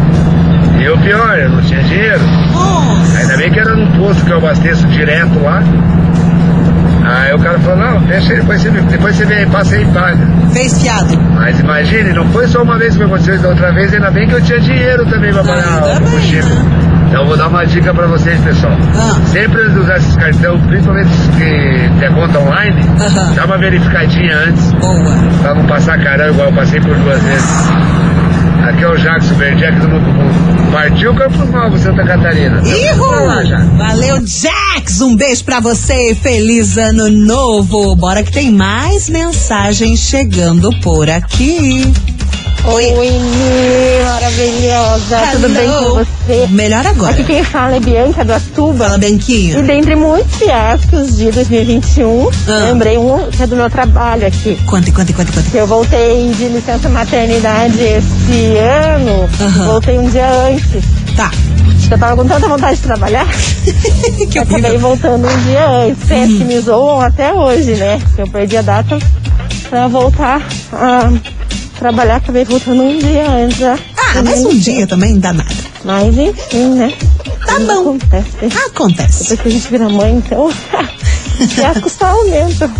E 0.80 0.88
o 0.88 0.98
pior, 0.98 1.38
eu 1.38 1.50
não 1.50 1.62
tinha 1.62 1.80
dinheiro. 1.84 2.20
Nossa. 2.52 3.18
Ainda 3.18 3.36
bem 3.36 3.52
que 3.52 3.60
era 3.60 3.76
num 3.76 3.86
posto 3.92 4.24
que 4.24 4.32
eu 4.32 4.38
abasteço 4.38 4.84
direto 4.88 5.38
lá. 5.40 5.62
Aí 7.04 7.34
o 7.34 7.38
cara 7.38 7.58
falou, 7.58 7.76
não, 7.78 8.00
deixa 8.02 8.32
aí, 8.32 8.38
depois 8.40 8.62
você, 8.62 8.70
depois 8.70 9.16
você 9.16 9.24
vem, 9.26 9.46
passa 9.48 9.74
aí 9.74 9.82
e 9.82 9.86
paga. 9.86 10.18
Fez 10.52 10.80
fiado. 10.80 11.18
Mas 11.34 11.58
imagine, 11.58 12.12
não 12.12 12.24
foi 12.30 12.46
só 12.46 12.62
uma 12.62 12.78
vez 12.78 12.96
que 12.96 13.02
aconteceu 13.02 13.34
isso 13.34 13.42
da 13.42 13.48
outra 13.50 13.72
vez, 13.72 13.92
ainda 13.92 14.10
bem 14.10 14.28
que 14.28 14.34
eu 14.34 14.40
tinha 14.42 14.60
dinheiro 14.60 15.04
também 15.06 15.32
pra 15.32 15.42
pagar 15.42 15.82
o 15.84 16.00
combustível. 16.04 16.54
né? 16.54 16.62
Então 17.08 17.22
eu 17.22 17.26
vou 17.28 17.36
dar 17.36 17.48
uma 17.48 17.66
dica 17.66 17.92
pra 17.92 18.06
vocês, 18.06 18.40
pessoal. 18.40 18.72
Ah. 18.96 19.20
Sempre 19.26 19.60
usar 19.78 19.96
esses 19.98 20.16
cartões, 20.16 20.62
principalmente 20.66 21.08
os 21.10 21.26
que 21.36 21.90
tem 22.00 22.12
conta 22.14 22.38
online, 22.38 22.80
Aham. 23.00 23.34
dá 23.34 23.44
uma 23.44 23.58
verificadinha 23.58 24.34
antes, 24.48 24.72
Boa. 24.72 25.12
pra 25.42 25.54
não 25.54 25.64
passar 25.66 25.98
caramba 26.02 26.30
igual 26.30 26.48
eu 26.48 26.54
passei 26.54 26.80
por 26.80 26.94
duas 26.96 27.22
vezes. 27.22 27.68
Aqui 28.62 28.84
é 28.84 28.88
o 28.88 28.96
Jackson 28.96 29.34
Berdiac 29.34 29.78
do 29.80 29.88
Novo 29.88 30.06
Mundo. 30.06 30.72
Partiu 30.72 31.14
Campo 31.14 31.44
Novo, 31.46 31.76
Santa 31.76 32.04
Catarina. 32.04 32.62
Pra 32.62 33.20
lá. 33.20 33.42
Ihu! 33.44 33.76
Valeu, 33.76 34.26
Jax! 34.26 35.00
Um 35.00 35.16
beijo 35.16 35.44
pra 35.44 35.60
você. 35.60 36.14
Feliz 36.14 36.78
ano 36.78 37.10
novo. 37.10 37.94
Bora 37.96 38.22
que 38.22 38.32
tem 38.32 38.50
mais 38.50 39.08
mensagens 39.10 40.00
chegando 40.00 40.70
por 40.80 41.10
aqui. 41.10 41.92
Oi. 42.64 42.92
Oi, 42.96 43.10
Mi, 43.10 44.04
maravilhosa. 44.04 45.18
Tudo 45.32 45.48
bem 45.48 45.66
com 45.66 45.72
Hello. 45.74 45.94
você? 46.26 46.46
Melhor 46.48 46.86
agora. 46.86 47.12
Aqui 47.12 47.24
quem 47.24 47.42
fala 47.42 47.74
é 47.76 47.80
Bianca 47.80 48.24
do 48.24 48.32
Atuba. 48.32 48.84
Fala, 48.84 48.96
E 48.98 49.00
Benquinho. 49.00 49.62
dentre 49.64 49.96
muitos 49.96 50.36
fiascos 50.36 51.16
de 51.16 51.32
2021, 51.32 52.30
Ah. 52.46 52.68
lembrei 52.68 52.96
um 52.98 53.28
que 53.30 53.42
é 53.42 53.46
do 53.48 53.56
meu 53.56 53.68
trabalho 53.68 54.28
aqui. 54.28 54.56
Conta, 54.64 54.92
conta, 54.92 55.12
conta, 55.12 55.32
conta. 55.32 55.50
Que 55.50 55.56
eu 55.56 55.66
voltei 55.66 56.30
de 56.34 56.44
licença 56.48 56.88
maternidade 56.88 57.80
esse 57.80 58.56
ano, 58.58 59.28
Aham. 59.40 59.64
voltei 59.66 59.98
um 59.98 60.08
dia 60.08 60.30
antes. 60.30 60.84
Tá. 61.16 61.32
Eu 61.90 61.98
tava 61.98 62.14
com 62.16 62.26
tanta 62.28 62.46
vontade 62.48 62.76
de 62.76 62.82
trabalhar, 62.82 63.26
que 64.30 64.38
eu 64.38 64.42
acabei 64.44 64.78
voltando 64.78 65.26
um 65.26 65.36
dia 65.44 65.66
antes. 65.68 66.04
Que 66.38 66.44
me 66.44 66.60
zoam 66.60 67.00
até 67.00 67.32
hoje, 67.34 67.74
né? 67.74 68.00
Eu 68.16 68.28
perdi 68.28 68.56
a 68.56 68.62
data 68.62 68.98
pra 69.68 69.88
voltar 69.88 70.40
a 70.72 71.10
trabalhar, 71.82 72.16
acabei 72.16 72.44
voltando 72.44 72.80
um 72.80 72.96
dia 72.96 73.28
antes. 73.28 73.58
né? 73.58 73.76
Ah, 73.96 74.22
mas 74.22 74.44
um 74.44 74.56
dia 74.56 74.86
também 74.86 75.14
não 75.14 75.20
dá 75.20 75.32
nada. 75.32 75.50
Mas 75.84 76.16
enfim, 76.16 76.68
né? 76.76 76.94
Tá 77.44 77.54
Tudo 77.56 77.66
bom. 77.66 77.80
Acontece. 77.96 78.58
Acontece. 78.66 79.22
Depois 79.22 79.40
que 79.40 79.48
a 79.48 79.50
gente 79.50 79.68
vira 79.68 79.88
mãe, 79.88 80.14
então. 80.14 80.48
fiascos 81.50 81.92
só 81.92 82.06
aumentam. 82.06 82.72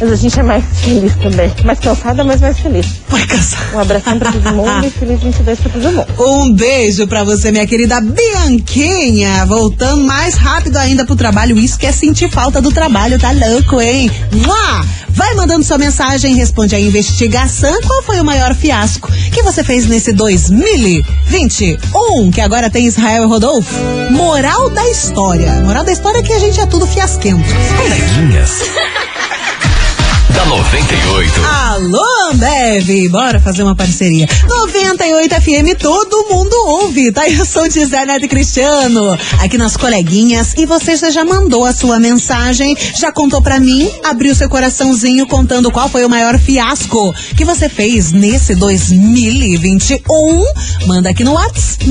Mas 0.00 0.12
a 0.12 0.16
gente 0.16 0.38
é 0.38 0.42
mais 0.42 0.64
feliz 0.80 1.14
também. 1.16 1.50
Mais 1.64 1.78
cansada, 1.78 2.24
mas 2.24 2.40
mais 2.40 2.58
feliz. 2.58 2.86
Vai 3.08 3.24
casar. 3.26 3.74
Um 3.74 3.80
abração 3.80 4.18
pra 4.18 4.32
todo 4.32 4.52
mundo 4.52 4.86
e 4.86 4.90
feliz 4.90 5.20
22 5.20 5.60
pra 5.60 5.70
todo 5.70 5.92
mundo. 5.92 6.06
Um 6.18 6.52
beijo 6.52 7.06
pra 7.06 7.22
você, 7.24 7.50
minha 7.52 7.66
querida 7.66 8.00
Bianquinha. 8.00 9.44
Voltando 9.46 10.02
mais 10.04 10.34
rápido 10.34 10.76
ainda 10.76 11.04
pro 11.04 11.14
trabalho. 11.16 11.56
Isso 11.58 11.78
que 11.78 11.86
é 11.86 11.92
sentir 11.92 12.28
falta 12.30 12.60
do 12.60 12.72
trabalho, 12.72 13.18
tá 13.18 13.30
louco, 13.30 13.80
hein? 13.80 14.10
Mua! 14.32 14.84
Vai 15.10 15.32
mandando 15.34 15.64
sua 15.64 15.78
mensagem, 15.78 16.34
responde 16.34 16.74
a 16.74 16.80
investigação. 16.80 17.80
Qual 17.82 18.02
foi 18.02 18.18
o 18.18 18.24
maior 18.24 18.52
fiasco 18.52 19.08
que 19.32 19.42
você 19.42 19.62
fez 19.62 19.86
nesse 19.86 20.12
2021? 20.12 22.32
Que 22.32 22.40
agora 22.40 22.68
tem 22.68 22.86
Israel 22.86 23.22
e 23.22 23.26
Rodolfo. 23.26 23.72
Moral 24.10 24.70
da 24.70 24.90
história. 24.90 25.52
Moral 25.62 25.84
da 25.84 25.92
história 25.92 26.18
é 26.18 26.22
que 26.22 26.32
a 26.32 26.38
gente 26.40 26.58
é 26.58 26.66
tudo 26.66 26.84
fiasquento. 26.84 27.44
Coleguinhas. 27.76 28.50
da 30.34 30.44
98. 30.46 31.40
Alô, 31.44 32.04
Ambev, 32.32 33.08
bora 33.08 33.38
fazer 33.40 33.62
uma 33.62 33.76
parceria. 33.76 34.26
98 34.48 35.34
FM, 35.36 35.78
todo 35.78 36.26
mundo 36.28 36.52
ouve, 36.66 37.12
tá? 37.12 37.28
Eu 37.28 37.46
sou 37.46 37.68
de 37.68 37.86
Neto 37.86 38.26
Cristiano, 38.28 39.16
aqui 39.40 39.56
nas 39.56 39.76
coleguinhas, 39.76 40.52
e 40.56 40.66
você 40.66 40.96
já 41.10 41.24
mandou 41.24 41.64
a 41.64 41.72
sua 41.72 42.00
mensagem, 42.00 42.76
já 42.96 43.12
contou 43.12 43.40
pra 43.40 43.60
mim, 43.60 43.88
abriu 44.04 44.34
seu 44.34 44.48
coraçãozinho 44.48 45.24
contando 45.26 45.70
qual 45.70 45.88
foi 45.88 46.04
o 46.04 46.08
maior 46.08 46.36
fiasco 46.38 47.14
que 47.36 47.44
você 47.44 47.68
fez 47.68 48.10
nesse 48.10 48.56
2021. 48.56 50.00
Manda 50.86 51.10
aqui 51.10 51.22
no 51.22 51.34
WhatsApp, 51.34 51.84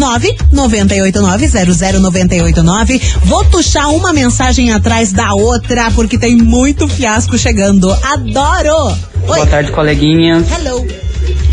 998900989. 0.51 3.01
Vou 3.23 3.45
tuchar 3.45 3.87
uma 3.89 4.11
mensagem 4.11 4.73
atrás 4.73 5.13
da 5.13 5.33
outra, 5.33 5.89
porque 5.91 6.17
tem 6.17 6.35
muito 6.35 6.85
fiasco 6.87 7.37
chegando. 7.37 7.89
Adoro! 8.03 8.32
Oi. 8.35 8.97
Boa 9.27 9.45
tarde, 9.45 9.71
coleguinhas. 9.71 10.47
Hello. 10.51 10.83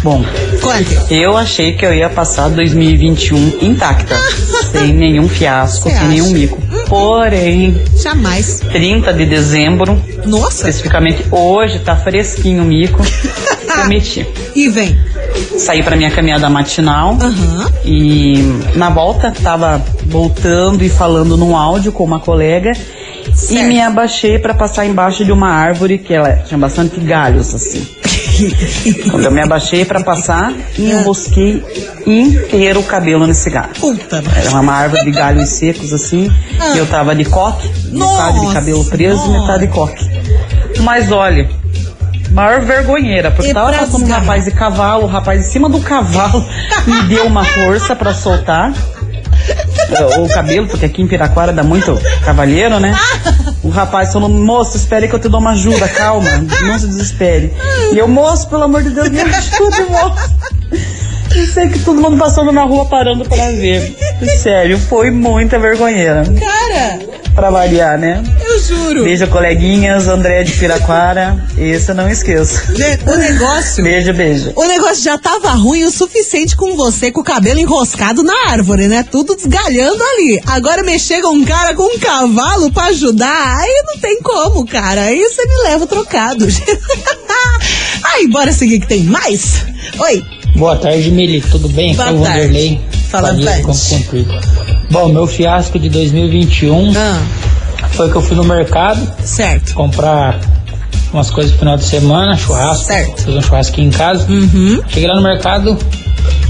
Bom, 0.03 0.25
Conte. 0.63 1.13
eu 1.15 1.37
achei 1.37 1.75
que 1.75 1.85
eu 1.85 1.93
ia 1.93 2.09
passar 2.09 2.49
2021 2.49 3.59
intacta, 3.61 4.17
sem 4.73 4.95
nenhum 4.95 5.29
fiasco, 5.29 5.91
sem 5.91 6.09
nenhum 6.09 6.25
acha? 6.25 6.35
mico. 6.35 6.59
Porém, 6.89 7.79
Jamais. 8.03 8.61
30 8.61 9.13
de 9.13 9.27
dezembro, 9.27 10.03
Nossa. 10.25 10.55
especificamente 10.71 11.23
hoje, 11.31 11.81
tá 11.81 11.95
fresquinho 11.97 12.63
o 12.63 12.67
mico, 12.67 13.03
prometi. 13.71 14.27
E 14.57 14.71
vem. 14.71 14.99
Saí 15.59 15.83
pra 15.83 15.95
minha 15.97 16.11
caminhada 16.11 16.49
matinal 16.49 17.19
Aham. 17.21 17.71
e 17.85 18.39
na 18.75 18.89
volta 18.89 19.35
tava 19.43 19.85
voltando 20.07 20.83
e 20.83 20.89
falando 20.89 21.37
num 21.37 21.55
áudio 21.55 21.93
com 21.93 22.05
uma 22.05 22.19
colega 22.21 22.73
e 23.27 23.37
Certo. 23.37 23.65
me 23.67 23.81
abaixei 23.81 24.39
pra 24.39 24.55
passar 24.55 24.87
embaixo 24.87 25.25
de 25.25 25.33
uma 25.33 25.49
árvore 25.51 25.99
que 25.99 26.13
ela 26.15 26.33
tinha 26.47 26.59
bastante 26.59 26.99
galhos 27.01 27.55
assim. 27.55 27.87
Quando 29.11 29.25
eu 29.27 29.31
me 29.31 29.41
abaixei 29.43 29.85
pra 29.85 30.01
passar, 30.03 30.53
enrosquei 30.79 31.63
inteiro 32.07 32.81
o 32.81 32.83
cabelo 32.85 33.27
nesse 33.27 33.51
galho. 33.51 33.71
Puta. 33.79 34.23
Era 34.37 34.51
uma 34.61 34.73
árvore 34.73 35.05
de 35.05 35.11
galhos 35.11 35.49
secos 35.51 35.93
assim, 35.93 36.31
Ah. 36.59 36.75
e 36.75 36.79
eu 36.79 36.87
tava 36.87 37.15
de 37.15 37.25
coque, 37.25 37.67
metade 37.69 37.93
Nossa, 37.99 38.47
de 38.47 38.53
cabelo 38.55 38.85
preso 38.87 39.25
e 39.25 39.29
nossa. 39.29 39.41
metade 39.41 39.67
de 39.67 39.73
coque. 39.73 40.11
Mas 40.81 41.13
olha, 41.13 41.49
maior 42.31 42.61
vergonheira, 42.63 43.31
porque 43.31 43.51
E 43.51 43.55
tava 43.55 43.73
passando 43.73 44.05
um 44.07 44.09
rapaz 44.09 44.45
de 44.45 44.51
cavalo, 44.53 45.05
o 45.05 45.07
rapaz 45.07 45.41
em 45.47 45.51
cima 45.51 45.69
do 45.69 45.81
cavalo 45.81 46.45
me 46.87 47.03
deu 47.03 47.27
uma 47.27 47.45
força 47.45 47.95
pra 47.95 48.15
soltar. 48.15 48.73
O 50.19 50.29
cabelo, 50.29 50.69
porque 50.69 50.87
aqui 50.87 51.03
em 51.03 51.09
Piraquara 51.09 51.53
dá 51.53 51.63
muito 51.63 51.99
cavalheiro, 52.25 52.79
né? 52.79 52.97
O 53.63 53.69
rapaz 53.69 54.13
falou, 54.13 54.29
moço, 54.29 54.77
espere 54.77 55.09
que 55.09 55.15
eu 55.15 55.19
te 55.19 55.29
dou 55.29 55.41
uma 55.41 55.51
ajuda, 55.51 55.89
calma, 55.89 56.31
não 56.63 56.79
se 56.79 56.87
desespere. 56.87 57.53
E 57.93 57.99
eu, 57.99 58.09
moço, 58.09 58.49
pelo 58.49 58.63
amor 58.63 58.83
de 58.83 58.91
Deus, 58.91 59.09
me 59.09 59.21
ajude, 59.21 59.83
moço. 59.91 60.31
Eu 61.35 61.47
sei 61.47 61.69
que 61.69 61.79
todo 61.81 62.01
mundo 62.01 62.17
passando 62.19 62.51
na 62.53 62.65
rua 62.65 62.85
parando 62.87 63.25
pra 63.25 63.51
ver. 63.51 63.97
Sério, 64.43 64.79
foi 64.79 65.11
muita 65.11 65.59
vergonheira. 65.59 66.25
Cara. 66.25 66.99
pra 67.35 67.51
variar, 67.51 67.97
né? 67.99 68.23
Eu 68.45 68.59
juro. 68.61 69.05
Beijo, 69.05 69.27
coleguinhas, 69.29 70.09
André 70.09 70.43
de 70.43 70.53
Piraquara. 70.53 71.39
Esse 71.57 71.91
eu 71.91 71.95
não 71.95 72.11
esqueço. 72.11 72.61
O 73.07 73.17
negócio. 73.17 73.83
Beijo, 73.85 74.13
beijo. 74.13 74.53
O 74.57 74.65
negócio 74.65 75.03
já 75.05 75.17
tava 75.17 75.51
ruim 75.53 75.85
o 75.85 75.91
suficiente 75.91 76.57
com 76.57 76.77
você 76.77 77.13
com 77.13 77.21
o 77.21 77.25
cabelo 77.25 77.61
enroscado 77.61 78.23
na 78.23 78.35
árvore, 78.49 78.89
né? 78.89 79.05
Tudo 79.09 79.37
desgalhando 79.37 80.03
ali. 80.03 80.43
Agora 80.47 80.83
me 80.83 80.99
chega 80.99 81.29
um 81.29 81.45
cara 81.45 81.75
com 81.75 81.85
um 81.85 81.99
cavalo 81.99 82.73
pra 82.73 82.87
ajudar. 82.87 83.59
Aí 83.59 83.83
não 83.87 83.99
tem 83.99 84.21
como, 84.21 84.67
cara. 84.67 85.03
Aí 85.03 85.23
você 85.23 85.47
me 85.47 85.63
leva 85.63 85.87
trocado. 85.87 86.45
aí, 88.05 88.29
bora 88.29 88.53
seguir 88.53 88.81
que 88.81 88.87
tem 88.89 89.05
mais? 89.05 89.65
Oi. 89.99 90.40
Boa 90.61 90.77
tarde, 90.77 91.11
Mili. 91.11 91.41
Tudo 91.41 91.71
bem? 91.71 91.95
Boa 91.97 92.09
Aqui 92.11 92.17
é 92.17 92.21
o 92.21 92.23
tarde. 92.23 92.39
Vanderlei. 92.43 92.81
Fala. 93.09 93.35
Bom, 94.91 95.09
meu 95.09 95.27
fiasco 95.27 95.79
de 95.79 95.89
2021 95.89 96.93
Ah, 96.95 97.23
foi 97.93 98.11
que 98.11 98.17
eu 98.17 98.21
fui 98.21 98.37
no 98.37 98.45
mercado 98.45 99.01
certo. 99.25 99.73
comprar 99.73 100.39
umas 101.15 101.31
coisas 101.31 101.53
pro 101.53 101.61
final 101.61 101.79
de 101.79 101.85
semana, 101.85 102.37
churrasco. 102.37 102.85
Certo. 102.85 103.23
Fazer 103.23 103.39
um 103.39 103.43
churrasquinho 103.43 103.89
em 103.89 103.91
casa. 103.91 104.27
Uhum. 104.31 104.83
Cheguei 104.87 105.09
lá 105.09 105.17
no 105.17 105.23
mercado, 105.23 105.79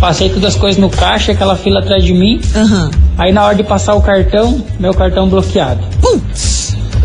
passei 0.00 0.28
todas 0.28 0.54
as 0.54 0.60
coisas 0.60 0.80
no 0.80 0.90
caixa, 0.90 1.30
aquela 1.30 1.54
fila 1.54 1.78
atrás 1.78 2.02
de 2.02 2.12
mim. 2.12 2.40
Aham. 2.56 2.90
Aí 3.16 3.30
na 3.32 3.44
hora 3.44 3.54
de 3.54 3.62
passar 3.62 3.94
o 3.94 4.02
cartão, 4.02 4.60
meu 4.80 4.92
cartão 4.92 5.28
bloqueado. 5.28 5.80
Putz. 6.00 6.49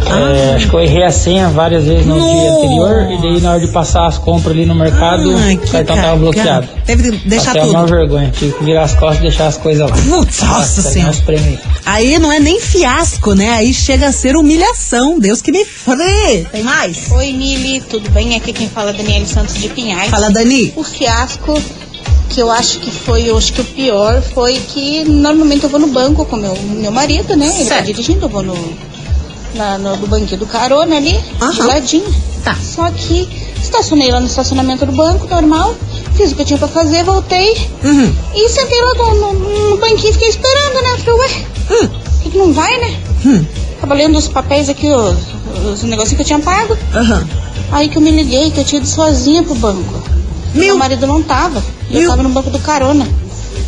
É, 0.08 0.56
acho 0.56 0.70
que 0.70 0.76
eu 0.76 0.80
errei 0.82 1.04
a 1.04 1.12
senha 1.12 1.50
várias 1.50 1.86
vezes 1.86 2.06
no 2.06 2.14
dia 2.14 2.22
Nossa. 2.24 2.66
anterior 2.66 3.12
e 3.12 3.22
daí 3.22 3.42
na 3.42 3.52
hora 3.52 3.60
de 3.60 3.68
passar 3.68 4.08
as 4.08 4.18
compras 4.18 4.52
ali 4.56 4.66
no 4.66 4.76
mercado, 4.76 5.36
Ai, 5.38 5.56
o 5.56 5.60
que 5.60 5.72
cartão 5.72 5.96
tava 5.96 6.16
bloqueado. 6.18 6.68
Teve 6.86 7.12
que 7.12 7.28
deixar 7.30 7.52
Até 7.52 7.62
tudo. 7.62 7.72
uma 7.72 7.86
vergonha, 7.86 8.32
tive 8.32 8.54
que 8.54 8.64
virar 8.64 8.84
as 8.84 8.94
costas 8.94 9.20
e 9.20 9.22
deixar 9.22 9.48
as 9.48 9.58
coisas 9.58 9.90
lá. 9.90 9.96
Putz, 9.96 10.42
nossa 10.42 10.82
ganhei 10.82 11.14
senhora. 11.14 11.62
Aí 11.86 12.20
não 12.20 12.32
é 12.32 12.40
nem 12.40 12.60
fiasco, 12.60 13.34
né? 13.34 13.50
Aí 13.50 13.74
chega 13.74 14.08
a 14.08 14.12
ser 14.12 14.36
humilhação. 14.36 15.20
Deus 15.20 15.42
que 15.42 15.52
me 15.52 15.66
free. 15.66 16.46
Tem 16.52 16.64
mais? 16.64 17.12
Oi, 17.12 17.32
Mili, 17.34 17.82
tudo 17.82 18.10
bem? 18.12 18.36
Aqui 18.36 18.54
quem 18.54 18.70
fala 18.70 18.92
é 18.92 18.94
Daniele 18.94 19.26
Santos 19.26 19.56
de 19.56 19.70
Pinhais. 19.70 20.10
Fala, 20.10 20.30
Dani. 20.30 20.74
O 20.76 20.84
fiasco 20.84 21.60
que 22.30 22.42
eu 22.42 22.52
acho 22.52 22.80
que 22.80 22.92
foi, 22.92 23.30
eu 23.30 23.38
acho 23.38 23.54
que 23.54 23.62
o 23.62 23.66
pior 23.66 24.22
foi 24.22 24.56
que 24.56 25.04
normalmente 25.06 25.64
eu 25.64 25.70
vou 25.70 25.80
no 25.80 25.88
banco 25.88 26.26
com 26.26 26.36
meu, 26.36 26.56
meu 26.58 26.92
marido, 26.92 27.36
né? 27.36 27.46
Ele 27.46 27.64
tá 27.64 27.76
Certo. 27.76 27.86
dirigindo, 27.86 28.26
eu 28.26 28.30
vou 28.30 28.44
no, 28.44 28.54
na, 29.56 29.78
no, 29.78 29.96
do 29.98 30.08
banquinho 30.08 30.40
do 30.40 30.46
carona 30.46 30.98
ali, 30.98 31.14
de 31.14 31.44
Aham. 31.44 31.66
ladinho. 31.68 32.16
Tá. 32.44 32.56
Só 32.56 32.90
que 32.92 33.28
estacionei 33.62 34.12
lá 34.12 34.20
no 34.20 34.28
estacionamento 34.28 34.86
do 34.86 34.92
banco, 34.92 35.28
normal, 35.28 35.76
fiz 36.16 36.32
o 36.32 36.36
que 36.36 36.42
eu 36.42 36.46
tinha 36.46 36.60
pra 36.60 36.68
fazer, 36.68 37.04
voltei 37.04 37.58
Uhum. 37.84 38.14
e 38.36 38.50
sentei 38.50 38.80
lá 38.82 38.94
no, 38.94 39.16
no, 39.34 39.70
no 39.72 39.78
banquinho 39.78 40.10
e 40.10 40.14
fiquei 40.14 40.30
esperando, 40.30 40.82
né? 40.84 40.98
Falei, 41.04 41.20
ué, 41.20 41.46
Hum. 41.72 41.90
que, 42.22 42.30
que 42.30 42.38
não 42.38 42.54
vai, 42.54 42.78
né? 42.80 43.00
Hum. 43.26 43.46
Tava 43.82 43.94
lendo 43.96 44.18
os 44.18 44.28
papéis 44.28 44.70
aqui, 44.70 44.88
os, 44.92 45.16
os 45.74 45.84
negocinhos 45.84 46.16
que 46.18 46.22
eu 46.22 46.26
tinha 46.26 46.40
pago. 46.40 46.78
Aham. 46.94 47.28
Aí 47.72 47.90
que 47.90 47.98
eu 47.98 48.02
me 48.02 48.12
liguei 48.12 48.52
que 48.52 48.60
eu 48.60 48.64
tinha 48.64 48.80
ido 48.80 48.88
sozinha 48.88 49.42
pro 49.42 49.56
banco. 49.56 50.04
Meu- 50.54 50.66
Meu 50.68 50.78
marido 50.78 51.06
não 51.08 51.22
tava. 51.24 51.64
Eu 51.90 52.02
Meu- 52.02 52.10
tava 52.10 52.22
no 52.24 52.30
banco 52.30 52.50
do 52.52 52.60
carona. 52.60 53.08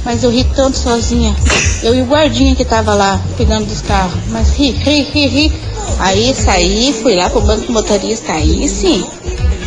Mas 0.06 0.23
eu 0.23 0.30
ri 0.30 0.45
tanto 0.56 0.78
sozinha. 0.78 1.36
Eu 1.84 1.93
e 1.95 2.02
o 2.02 2.06
guardinha 2.06 2.56
que 2.56 2.63
tava 2.63 2.93
lá 2.93 3.19
cuidando 3.36 3.65
dos 3.65 3.82
carros. 3.82 4.13
Mas 4.30 4.50
ri, 4.56 4.69
ri, 4.71 5.02
ri, 5.04 5.28
ri. 5.28 5.54
Aí 6.00 6.34
saí, 6.36 6.93
fui 7.02 7.15
lá 7.15 7.30
pro 7.30 7.41
banco 7.41 7.71
motorista. 7.71 8.34
Aí 8.34 8.67
sim. 8.67 9.06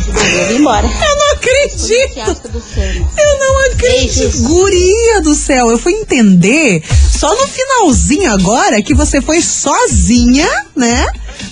Eu 0.07 0.47
vim 0.47 0.55
embora. 0.55 0.87
Eu 0.87 1.15
não 1.17 1.31
acredito. 1.33 2.17
Eu 3.17 3.39
não 3.39 3.57
acredito. 3.71 3.81
Beijos. 3.81 4.41
Guria 4.41 5.21
do 5.21 5.33
céu, 5.33 5.71
eu 5.71 5.77
fui 5.77 5.93
entender 5.93 6.83
só 7.11 7.33
no 7.35 7.47
finalzinho 7.47 8.31
agora 8.31 8.81
que 8.81 8.93
você 8.93 9.21
foi 9.21 9.41
sozinha, 9.41 10.47
né? 10.75 11.07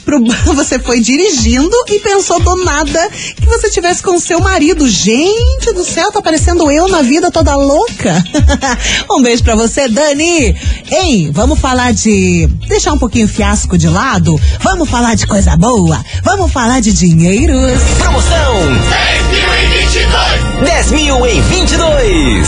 Pro, 0.09 0.19
você 0.55 0.79
foi 0.79 0.99
dirigindo 0.99 1.75
e 1.87 1.99
pensou 1.99 2.39
do 2.39 2.55
nada 2.65 3.09
que 3.35 3.45
você 3.45 3.69
tivesse 3.69 4.01
com 4.01 4.19
seu 4.19 4.39
marido. 4.39 4.89
Gente 4.89 5.71
do 5.73 5.83
céu, 5.83 6.11
tá 6.11 6.19
parecendo 6.19 6.71
eu 6.71 6.87
na 6.87 7.03
vida 7.03 7.29
toda 7.29 7.55
louca. 7.55 8.23
um 9.11 9.21
beijo 9.21 9.43
pra 9.43 9.55
você, 9.55 9.87
Dani. 9.87 10.55
Hein, 10.91 11.29
vamos 11.31 11.59
falar 11.59 11.93
de. 11.93 12.47
Deixar 12.67 12.93
um 12.93 12.97
pouquinho 12.97 13.27
fiasco 13.27 13.77
de 13.77 13.87
lado? 13.87 14.39
Vamos 14.61 14.89
falar 14.89 15.15
de 15.15 15.27
coisa 15.27 15.55
boa? 15.55 16.03
Vamos 16.23 16.51
falar 16.51 16.79
de 16.79 16.91
dinheiros? 16.91 17.79
Promoção 17.99 19.48
10 20.63 20.91
mil 20.91 21.25
em 21.25 21.41
22. 21.41 22.47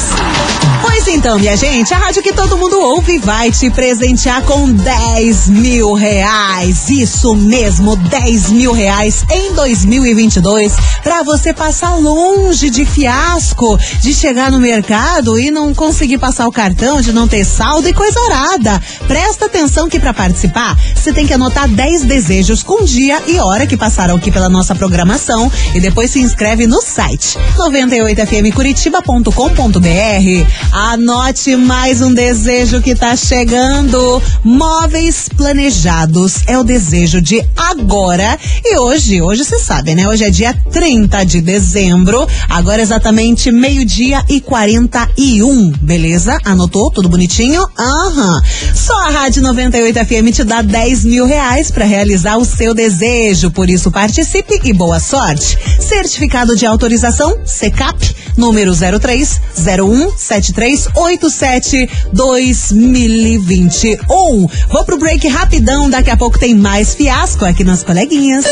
Pois 0.80 1.08
então, 1.08 1.40
minha 1.40 1.58
gente, 1.58 1.92
a 1.94 1.98
rádio 1.98 2.22
que 2.22 2.34
todo 2.34 2.58
mundo 2.58 2.80
ouve 2.80 3.18
vai 3.18 3.50
te 3.52 3.70
presentear 3.72 4.44
com 4.44 4.72
10 4.72 5.48
mil 5.48 5.94
reais. 5.94 6.90
Isso 6.90 7.34
mesmo, 7.36 7.96
10 7.96 8.52
mil 8.52 8.72
reais 8.74 9.24
em 9.32 9.54
2022 9.54 10.74
para 11.04 11.24
você 11.24 11.52
passar 11.54 11.96
longe 11.96 12.70
de 12.70 12.86
fiasco, 12.86 13.78
de 14.02 14.14
chegar 14.14 14.52
no 14.52 14.60
mercado 14.60 15.40
e 15.40 15.50
não 15.50 15.74
conseguir 15.74 16.20
passar 16.20 16.48
o 16.48 16.52
cartão, 16.52 17.02
de 17.02 17.12
não 17.12 17.28
ter 17.28 17.44
saldo 17.44 17.88
e 17.88 17.94
coisa 17.94 18.20
arada. 18.26 18.82
Presta 19.08 19.46
atenção 19.46 19.90
que 19.90 20.00
para 20.00 20.14
participar, 20.14 20.78
você 20.96 21.12
tem 21.12 21.26
que 21.26 21.34
anotar 21.34 21.68
10 21.68 22.04
desejos 22.04 22.62
com 22.62 22.84
dia 22.84 23.22
e 23.26 23.40
hora 23.40 23.66
que 23.66 23.78
passaram 23.78 24.16
aqui 24.16 24.32
pela 24.32 24.50
nossa 24.50 24.76
programação 24.76 25.52
e 25.74 25.80
depois 25.80 26.12
se 26.12 26.20
inscreve 26.20 26.68
no 26.68 26.82
site 26.82 27.31
98fmcuritiba.com.br. 27.58 30.48
Anote 30.72 31.56
mais 31.56 32.02
um 32.02 32.14
desejo 32.14 32.82
que 32.82 32.96
tá 32.96 33.16
chegando. 33.16 34.22
Móveis 34.44 35.30
planejados 35.30 36.42
é 36.48 36.58
o 36.58 36.64
desejo 36.64 37.22
de 37.22 37.46
agora. 37.56 38.38
E 38.64 38.78
hoje, 38.78 39.22
hoje 39.22 39.46
você 39.46 39.60
sabe, 39.60 39.96
né? 39.96 40.08
Hoje 40.08 40.24
é 40.24 40.30
dia 40.30 40.54
30 40.72 41.24
de 41.24 41.42
dezembro. 41.42 42.28
Agora 42.50 42.82
exatamente 42.82 43.52
meio-dia 43.52 44.24
e 44.28 44.42
41. 44.42 45.72
Beleza? 45.82 46.38
Anotou? 46.44 46.92
Tudo 46.92 47.10
bonitinho? 47.10 47.66
Aham. 47.78 48.42
Só 48.74 49.08
a 49.08 49.12
Rádio 49.12 49.44
98 49.44 50.06
FM 50.06 50.34
te 50.34 50.44
dá 50.44 50.62
10 50.62 51.06
mil 51.06 51.26
reais 51.26 51.72
para 51.72 51.86
realizar 51.86 52.38
o 52.38 52.46
seu 52.46 52.74
desejo. 52.74 53.52
Por 53.52 53.70
isso, 53.70 53.92
participe 53.92 54.60
e 54.64 54.74
boa 54.74 55.00
sorte. 55.00 55.58
Certificado 55.80 56.56
de 56.56 56.66
autorização 56.66 57.21
CECAP, 57.46 58.16
número 58.38 58.74
03 58.74 59.42
01 59.58 60.18
7387 60.18 61.90
2021. 62.14 64.48
Vou 64.70 64.86
pro 64.86 64.98
break 64.98 65.28
rapidão, 65.28 65.90
daqui 65.90 66.10
a 66.10 66.18
pouco 66.18 66.40
tem 66.40 66.56
mais 66.56 66.94
fiasco 66.94 67.46
aqui 67.46 67.64
nas 67.64 67.84
coleguinhas. 67.84 68.46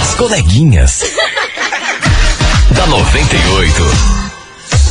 As 0.00 0.14
coleguinhas. 0.14 1.02
da 2.74 2.86
98. 2.86 4.21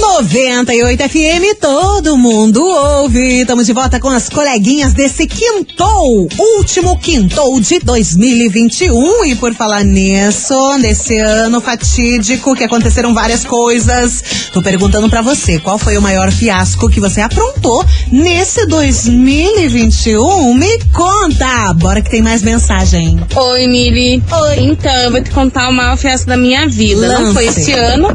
98 0.02 1.04
FM, 1.10 1.60
todo 1.62 2.18
mundo 2.18 2.60
ouve. 2.60 3.42
Estamos 3.42 3.68
de 3.68 3.74
volta 3.74 4.00
com 4.00 4.10
as 4.10 4.30
coleguinhas 4.30 4.94
desse 4.94 5.28
quintou, 5.28 6.28
último 6.58 6.98
quintou 6.98 7.60
de 7.60 7.78
2021. 7.78 9.26
E 9.26 9.36
por 9.36 9.54
falar 9.54 9.84
nisso, 9.84 10.76
nesse 10.80 11.20
ano 11.20 11.62
fatídico 11.62 12.56
que 12.56 12.64
aconteceram 12.64 13.14
várias 13.14 13.46
coisas, 13.46 14.50
tô 14.52 14.60
perguntando 14.60 15.08
pra 15.08 15.22
você, 15.22 15.60
qual 15.60 15.78
foi 15.78 15.96
o 16.00 16.02
maior 16.02 16.32
fiasco 16.32 16.90
que 16.90 17.00
você 17.00 17.22
aprontou 17.22 17.86
nesse 18.12 18.66
2021? 18.66 20.56
Me 20.56 20.80
conta! 20.92 21.72
Bora 21.76 22.02
que 22.02 22.10
tem 22.10 22.24
mais 22.24 22.42
mensagem. 22.42 23.20
Oi, 23.36 23.68
Mili. 23.68 24.24
Oi. 24.32 24.60
Então, 24.62 24.96
eu 24.96 25.12
vou 25.12 25.22
te 25.22 25.30
contar 25.30 25.70
o 25.70 25.72
maior 25.72 25.96
festa 25.96 26.26
da 26.32 26.38
minha 26.38 26.68
vida. 26.68 27.20
Não 27.20 27.32
foi 27.36 27.46
Lance. 27.46 27.62
esse 27.62 27.74
ano, 27.74 28.08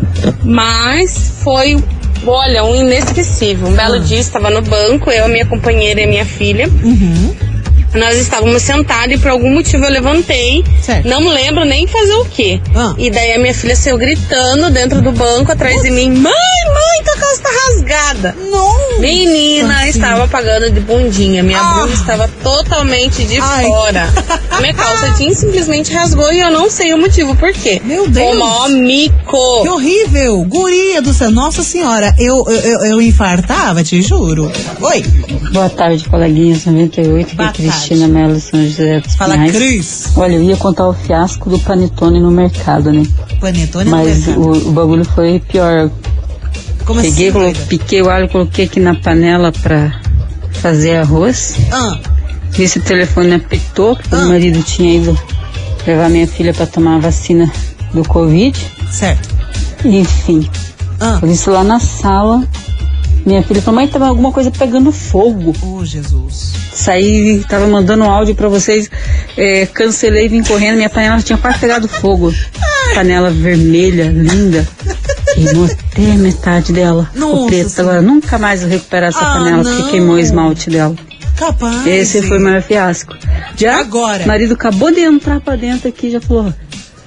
mas 0.43 1.36
foi, 1.47 1.77
olha, 2.27 2.65
um 2.65 2.75
inesquecível. 2.75 3.69
Um 3.69 3.75
Ah. 3.75 3.77
belo 3.77 4.01
dia, 4.01 4.19
estava 4.19 4.51
no 4.51 4.63
banco, 4.63 5.13
eu, 5.13 5.27
a 5.27 5.29
minha 5.29 5.47
companheira 5.47 6.01
e 6.01 6.05
a 6.05 6.09
minha 6.09 6.27
filha. 6.27 6.69
Uhum. 6.83 7.37
Nós 7.95 8.19
estávamos 8.19 8.63
sentados 8.63 9.15
e 9.15 9.19
por 9.19 9.31
algum 9.31 9.55
motivo 9.55 9.85
eu 9.85 9.91
levantei. 9.91 10.65
Certo. 10.83 11.07
Não 11.09 11.21
me 11.21 11.29
lembro 11.31 11.65
nem 11.65 11.87
fazer 11.87 12.15
o 12.15 12.25
quê. 12.25 12.61
Ah. 12.75 12.95
E 12.99 13.11
daí 13.11 13.33
a 13.33 13.39
minha 13.39 13.55
filha 13.55 13.77
saiu 13.77 13.97
gritando 13.97 14.71
dentro 14.73 15.01
do 15.01 15.13
banco 15.13 15.53
atrás 15.53 15.81
de 15.83 15.91
mim: 15.93 16.11
Mãe, 16.11 16.33
mãe, 16.67 17.05
tá 17.05 17.16
as 17.33 17.39
toda 17.39 17.57
rasgada. 17.57 18.37
Nossa 18.51 19.01
Menina, 19.01 19.89
estava 19.89 20.27
pagando 20.29 20.71
de 20.71 20.81
bundinha. 20.81 21.43
Minha 21.43 21.61
Ah. 21.61 21.75
bunda 21.81 21.93
estava 21.95 22.29
totalmente 22.43 23.25
de 23.25 23.39
Ai. 23.39 23.65
fora. 23.67 24.09
Minha 24.61 24.75
calça 24.75 25.11
jeans 25.11 25.39
simplesmente 25.39 25.93
rasgou 25.93 26.33
e 26.33 26.41
eu 26.41 26.51
não 26.51 26.71
sei 26.71 26.95
o 26.95 26.99
motivo 26.99 27.35
por 27.37 27.53
quê. 27.53 27.81
Meu 27.85 28.09
Deus. 28.09 28.35
O 28.35 28.39
maior 28.39 28.69
mico. 28.71 29.63
Que 29.63 29.69
horrível! 29.69 30.45
Guria 30.45 31.03
do 31.03 31.13
céu, 31.13 31.31
nossa 31.31 31.63
senhora, 31.63 32.15
eu, 32.19 32.45
eu, 32.49 32.57
eu, 32.61 32.85
eu 32.93 33.03
infartava, 33.03 33.83
te 33.85 34.01
juro. 34.01 34.51
Oi, 34.81 35.05
Boa 35.53 35.69
tarde, 35.69 36.09
coleguinhas 36.09 36.65
98, 36.65 37.37
Boa 37.37 37.49
aqui 37.49 37.67
é 37.67 37.71
Cristina 37.71 38.09
Melo 38.09 38.41
São 38.41 38.63
José 38.65 39.01
dos 39.01 39.15
fala 39.15 39.35
Pinhais. 39.35 39.53
Cris. 39.53 40.09
Olha, 40.17 40.35
eu 40.35 40.43
ia 40.43 40.57
contar 40.57 40.89
o 40.89 40.95
fiasco 40.95 41.51
do 41.51 41.59
panetone 41.59 42.21
no 42.21 42.31
mercado, 42.31 42.93
né? 42.93 43.05
Panetone 43.41 43.91
Mas 43.91 44.27
no 44.27 44.35
o, 44.41 44.51
mercado. 44.51 44.69
o 44.69 44.73
bagulho 44.73 45.05
foi 45.05 45.41
pior. 45.41 45.91
Como 46.87 47.01
Peguei, 47.03 47.29
assim, 47.31 47.39
doida? 47.39 47.59
piquei 47.69 48.01
o 48.03 48.09
alho, 48.09 48.29
coloquei 48.29 48.65
aqui 48.67 48.79
na 48.81 48.95
panela 48.95 49.51
pra 49.53 50.01
fazer 50.53 50.97
arroz. 50.97 51.57
Ah, 51.73 51.99
Esse 52.59 52.81
telefone 52.81 53.35
apitou, 53.35 53.97
porque 53.97 54.15
Ah. 54.15 54.19
o 54.19 54.29
marido 54.29 54.63
tinha 54.63 54.97
ido 54.97 55.19
levar 55.87 56.09
minha 56.09 56.27
filha 56.27 56.55
pra 56.55 56.65
tomar 56.65 56.97
a 56.97 56.99
vacina 57.01 57.51
do 57.93 58.03
Covid. 58.05 58.57
certo. 58.91 59.29
Enfim, 59.85 60.49
Ah, 61.01 61.21
isso 61.25 61.51
lá 61.51 61.63
na 61.63 61.79
sala, 61.79 62.47
minha 63.27 63.43
filha 63.43 63.61
falou, 63.61 63.81
mãe, 63.81 63.89
tava 63.89 64.07
alguma 64.07 64.33
coisa 64.33 64.51
pegando 64.51 64.91
fogo. 64.91 65.53
oh 65.63 65.85
Jesus. 65.85 66.53
Saí, 66.73 67.43
tava 67.49 67.67
mandando 67.67 68.05
um 68.05 68.11
áudio 68.11 68.35
pra 68.35 68.49
vocês, 68.49 68.89
é, 69.37 69.67
cancelei, 69.67 70.29
vim 70.29 70.43
correndo, 70.43 70.77
minha 70.77 70.89
panela 70.91 71.21
tinha 71.21 71.37
quase 71.37 71.59
pegado 71.59 71.89
fogo. 71.89 72.33
Panela 72.95 73.31
vermelha, 73.31 74.05
linda. 74.11 74.67
Queimou 75.37 75.65
até 75.67 76.01
metade 76.17 76.73
dela. 76.73 77.11
Nossa 77.15 77.33
Ficou 77.35 77.47
preta. 77.47 77.69
Senhora. 77.69 77.93
Agora 77.99 78.03
nunca 78.07 78.39
mais 78.39 78.61
vou 78.63 78.71
recuperar 78.71 79.09
essa 79.11 79.19
Ah, 79.21 79.35
panela, 79.35 79.63
não. 79.63 79.77
porque 79.77 79.91
queimou 79.91 80.17
o 80.17 80.19
esmalte 80.19 80.71
dela. 80.71 80.95
Capaz. 81.37 81.87
Esse 81.87 82.23
foi 82.23 82.39
o 82.39 82.41
maior 82.43 82.63
fiasco. 82.63 83.15
Já 83.57 83.79
Agora. 83.81 84.25
o 84.25 84.27
marido 84.27 84.55
acabou 84.55 84.91
de 84.91 85.01
entrar 85.01 85.41
pra 85.41 85.55
dentro 85.57 85.89
aqui 85.89 86.07
e 86.07 86.13
já 86.13 86.21
falou: 86.21 86.53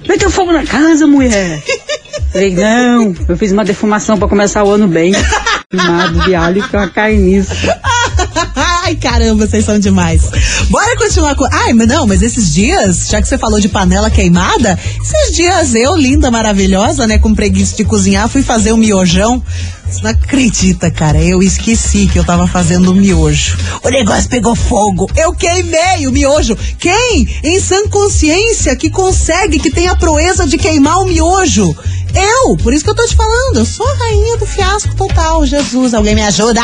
Meteu 0.08 0.30
fogo 0.30 0.52
na 0.52 0.64
casa, 0.64 1.06
mulher. 1.06 1.60
Falei, 2.32 2.54
não, 2.54 3.12
eu 3.28 3.36
fiz 3.36 3.50
uma 3.50 3.64
defumação 3.64 4.16
pra 4.16 4.28
começar 4.28 4.62
o 4.62 4.70
ano 4.70 4.86
bem. 4.86 5.12
Queimado 5.68 6.20
de 6.20 6.34
alho 6.34 6.68
com 6.68 6.78
a 6.78 6.88
carniça. 6.88 7.54
Ai, 8.84 8.94
caramba, 8.94 9.46
vocês 9.46 9.64
são 9.64 9.78
demais. 9.80 10.22
Bora 10.70 10.96
continuar 10.96 11.34
com. 11.34 11.44
Ai, 11.50 11.72
mas 11.72 11.88
não, 11.88 12.06
mas 12.06 12.22
esses 12.22 12.54
dias, 12.54 13.08
já 13.08 13.20
que 13.20 13.26
você 13.26 13.36
falou 13.36 13.58
de 13.58 13.68
panela 13.68 14.08
queimada, 14.08 14.78
esses 15.02 15.34
dias 15.34 15.74
eu, 15.74 15.96
linda, 15.96 16.30
maravilhosa, 16.30 17.08
né, 17.08 17.18
com 17.18 17.34
preguiça 17.34 17.74
de 17.74 17.82
cozinhar, 17.82 18.28
fui 18.28 18.40
fazer 18.40 18.72
um 18.72 18.76
miojão. 18.76 19.42
Você 19.90 20.00
não 20.04 20.10
acredita, 20.10 20.88
cara, 20.88 21.20
eu 21.20 21.42
esqueci 21.42 22.06
que 22.06 22.16
eu 22.16 22.22
tava 22.22 22.46
fazendo 22.46 22.94
miojo. 22.94 23.58
O 23.82 23.88
negócio 23.88 24.30
pegou 24.30 24.54
fogo. 24.54 25.10
Eu 25.16 25.32
queimei 25.32 26.06
o 26.06 26.12
miojo. 26.12 26.56
Quem, 26.78 27.26
em 27.42 27.58
sã 27.58 27.88
consciência, 27.88 28.76
que 28.76 28.88
consegue, 28.88 29.58
que 29.58 29.72
tem 29.72 29.88
a 29.88 29.96
proeza 29.96 30.46
de 30.46 30.56
queimar 30.56 31.00
o 31.00 31.06
miojo? 31.06 31.76
Eu, 32.14 32.56
por 32.56 32.72
isso 32.72 32.84
que 32.84 32.90
eu 32.90 32.94
tô 32.94 33.06
te 33.06 33.14
falando, 33.14 33.58
eu 33.58 33.64
sou 33.64 33.86
a 33.86 33.94
rainha 33.96 34.36
do 34.36 34.46
fiasco 34.46 34.94
total. 34.96 35.44
Jesus, 35.46 35.94
alguém 35.94 36.14
me 36.14 36.22
ajuda. 36.22 36.60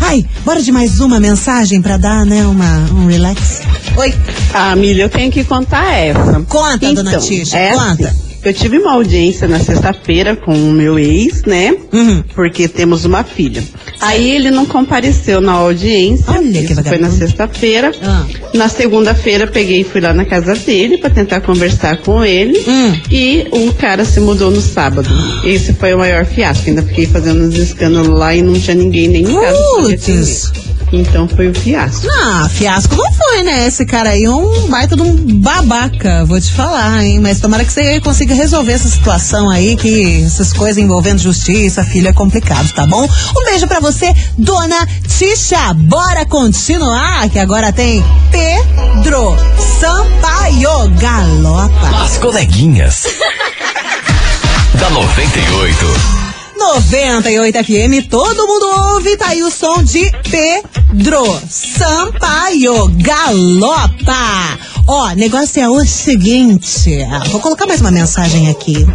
Ai, 0.00 0.24
bora 0.44 0.62
de 0.62 0.70
mais 0.72 1.00
uma 1.00 1.18
mensagem 1.20 1.82
pra 1.82 1.96
dar, 1.96 2.24
né, 2.24 2.46
uma, 2.46 2.78
um 2.92 3.06
relax. 3.06 3.60
Oi, 3.96 4.14
Ah, 4.54 4.74
Milha, 4.76 5.02
eu 5.02 5.08
tenho 5.08 5.30
que 5.30 5.44
contar 5.44 5.92
essa. 5.94 6.40
conta, 6.48 6.76
Então, 6.86 7.04
dona 7.04 7.18
Tisha, 7.18 7.58
é 7.58 7.72
conta. 7.74 8.14
Eu 8.42 8.52
tive 8.52 8.78
uma 8.78 8.92
audiência 8.92 9.48
na 9.48 9.58
sexta-feira 9.58 10.36
com 10.36 10.52
o 10.54 10.72
meu 10.72 10.98
ex, 10.98 11.42
né? 11.44 11.74
Uhum. 11.92 12.22
Porque 12.34 12.68
temos 12.68 13.04
uma 13.04 13.24
filha. 13.24 13.62
Aí 14.00 14.30
ele 14.30 14.50
não 14.50 14.64
compareceu 14.64 15.40
na 15.40 15.52
audiência. 15.52 16.24
Olha 16.28 16.62
que 16.62 16.72
Isso 16.72 16.84
foi 16.84 16.98
na 16.98 17.10
sexta-feira. 17.10 17.92
Ah. 18.02 18.24
Na 18.54 18.68
segunda-feira 18.68 19.46
peguei 19.46 19.80
e 19.80 19.84
fui 19.84 20.00
lá 20.00 20.12
na 20.12 20.24
casa 20.24 20.54
dele 20.54 20.98
pra 20.98 21.10
tentar 21.10 21.40
conversar 21.40 21.98
com 21.98 22.24
ele. 22.24 22.58
Hum. 22.66 22.92
E 23.10 23.46
o 23.50 23.72
cara 23.74 24.04
se 24.04 24.20
mudou 24.20 24.50
no 24.50 24.60
sábado. 24.60 25.08
Esse 25.44 25.72
foi 25.72 25.92
o 25.94 25.98
maior 25.98 26.24
fiasco. 26.24 26.68
Ainda 26.68 26.82
fiquei 26.82 27.06
fazendo 27.06 27.42
uns 27.42 27.56
escândalos 27.56 28.18
lá 28.18 28.34
e 28.34 28.42
não 28.42 28.54
tinha 28.54 28.76
ninguém 28.76 29.08
nem 29.08 29.22
em 29.22 29.34
casa. 29.34 29.58
Putz. 29.82 30.52
Então 30.92 31.28
foi 31.28 31.48
o 31.48 31.54
fiasco. 31.54 32.06
Ah, 32.10 32.48
fiasco 32.48 32.96
não 32.96 33.12
foi, 33.12 33.42
né? 33.42 33.66
Esse 33.66 33.84
cara 33.84 34.10
aí 34.10 34.24
é 34.24 34.30
um 34.30 34.68
baita 34.68 34.96
de 34.96 35.02
um 35.02 35.40
babaca, 35.40 36.24
vou 36.24 36.40
te 36.40 36.52
falar, 36.52 37.04
hein? 37.04 37.20
Mas 37.20 37.40
tomara 37.40 37.64
que 37.64 37.72
você 37.72 38.00
consiga 38.00 38.34
resolver 38.34 38.72
essa 38.72 38.88
situação 38.88 39.50
aí, 39.50 39.76
que 39.76 40.24
essas 40.24 40.52
coisas 40.52 40.78
envolvendo 40.78 41.18
justiça, 41.18 41.84
filho, 41.84 42.08
é 42.08 42.12
complicado, 42.12 42.72
tá 42.72 42.86
bom? 42.86 43.04
Um 43.04 43.44
beijo 43.44 43.66
pra 43.66 43.80
você, 43.80 44.12
dona 44.36 44.86
Tisha. 45.06 45.74
Bora 45.74 46.24
continuar, 46.26 47.28
que 47.28 47.38
agora 47.38 47.72
tem 47.72 48.02
Pedro 48.30 49.36
Sampaio 49.80 50.88
Galopa. 50.98 52.02
As 52.02 52.16
coleguinhas. 52.18 53.04
da 54.74 54.90
98. 54.90 56.18
98 56.58 57.64
FM, 57.64 58.08
todo 58.10 58.46
mundo 58.46 58.66
ouve, 58.94 59.16
tá 59.16 59.28
aí 59.28 59.42
o 59.42 59.50
som 59.50 59.82
de 59.82 60.10
Pedro 60.88 61.40
Sampaio 61.48 62.88
Galopa. 62.96 64.58
Ó, 64.86 65.10
negócio 65.10 65.62
é 65.62 65.68
o 65.68 65.84
seguinte, 65.84 67.06
vou 67.30 67.40
colocar 67.42 67.66
mais 67.66 67.82
uma 67.82 67.90
mensagem 67.90 68.48
aqui. 68.48 68.86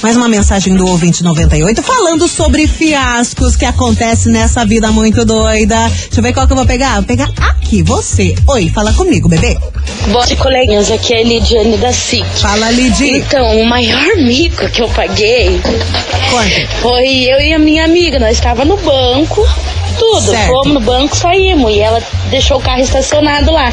Mais 0.00 0.16
uma 0.16 0.28
mensagem 0.28 0.76
do 0.76 0.86
ouvinte 0.86 1.24
98 1.24 1.82
falando 1.82 2.28
sobre 2.28 2.68
fiascos 2.68 3.56
que 3.56 3.64
acontecem 3.64 4.32
nessa 4.32 4.64
vida 4.64 4.92
muito 4.92 5.24
doida. 5.24 5.88
Deixa 5.88 6.20
eu 6.20 6.22
ver 6.22 6.32
qual 6.32 6.46
que 6.46 6.52
eu 6.52 6.56
vou 6.56 6.66
pegar. 6.66 6.94
Vou 6.94 7.04
pegar 7.04 7.28
aqui, 7.36 7.82
você. 7.82 8.34
Oi, 8.46 8.68
fala 8.68 8.92
comigo, 8.92 9.28
bebê. 9.28 9.58
Boa 10.06 10.20
tarde, 10.20 10.36
coleguinhas. 10.36 10.90
Aqui 10.90 11.14
é 11.14 11.20
a 11.20 11.24
Lidiane 11.24 11.76
da 11.78 11.92
SIC. 11.92 12.24
Fala, 12.40 12.70
Lidi. 12.70 13.16
Então, 13.18 13.60
o 13.60 13.66
maior 13.66 14.16
mico 14.18 14.68
que 14.70 14.82
eu 14.82 14.88
paguei 14.90 15.60
Conta. 16.30 16.68
foi 16.80 17.06
eu 17.24 17.40
e 17.40 17.52
a 17.52 17.58
minha 17.58 17.84
amiga. 17.84 18.20
Nós 18.20 18.36
estava 18.36 18.64
no 18.64 18.76
banco, 18.76 19.46
tudo. 20.00 20.30
Certo. 20.30 20.48
Fomos 20.48 20.72
no 20.72 20.80
banco, 20.80 21.14
saímos. 21.14 21.70
E 21.70 21.80
ela 21.80 22.02
deixou 22.30 22.56
o 22.56 22.60
carro 22.60 22.80
estacionado 22.80 23.52
lá. 23.52 23.72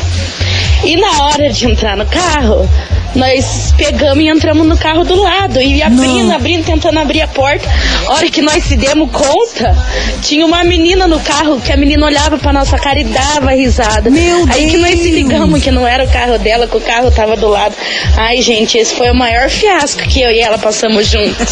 E 0.83 0.95
na 0.97 1.23
hora 1.23 1.49
de 1.49 1.65
entrar 1.65 1.97
no 1.97 2.05
carro, 2.05 2.69
nós 3.17 3.73
pegamos 3.75 4.23
e 4.23 4.27
entramos 4.27 4.65
no 4.65 4.77
carro 4.77 5.03
do 5.03 5.15
lado. 5.15 5.59
E 5.59 5.81
abrindo, 5.81 6.31
abrindo, 6.31 6.65
tentando 6.65 6.99
abrir 6.99 7.21
a 7.21 7.27
porta. 7.27 7.67
A 8.07 8.13
hora 8.13 8.29
que 8.29 8.41
nós 8.41 8.63
se 8.63 8.75
demos 8.75 9.09
conta, 9.11 9.75
tinha 10.21 10.45
uma 10.45 10.63
menina 10.63 11.07
no 11.07 11.19
carro, 11.19 11.59
que 11.59 11.71
a 11.71 11.77
menina 11.77 12.05
olhava 12.05 12.37
pra 12.37 12.53
nossa 12.53 12.77
cara 12.77 12.99
e 12.99 13.03
dava 13.03 13.51
risada. 13.51 14.09
Meu 14.09 14.45
Aí 14.49 14.69
que 14.69 14.77
nós 14.77 14.91
se 14.91 15.03
Deus. 15.09 15.15
ligamos 15.15 15.61
que 15.61 15.71
não 15.71 15.85
era 15.85 16.03
o 16.03 16.09
carro 16.09 16.37
dela, 16.37 16.67
que 16.67 16.77
o 16.77 16.81
carro 16.81 17.11
tava 17.11 17.35
do 17.35 17.47
lado. 17.47 17.75
Ai, 18.15 18.41
gente, 18.41 18.77
esse 18.77 18.95
foi 18.95 19.09
o 19.09 19.15
maior 19.15 19.49
fiasco 19.49 20.01
que 20.03 20.21
eu 20.21 20.31
e 20.31 20.39
ela 20.39 20.57
passamos 20.57 21.07
juntos. 21.07 21.47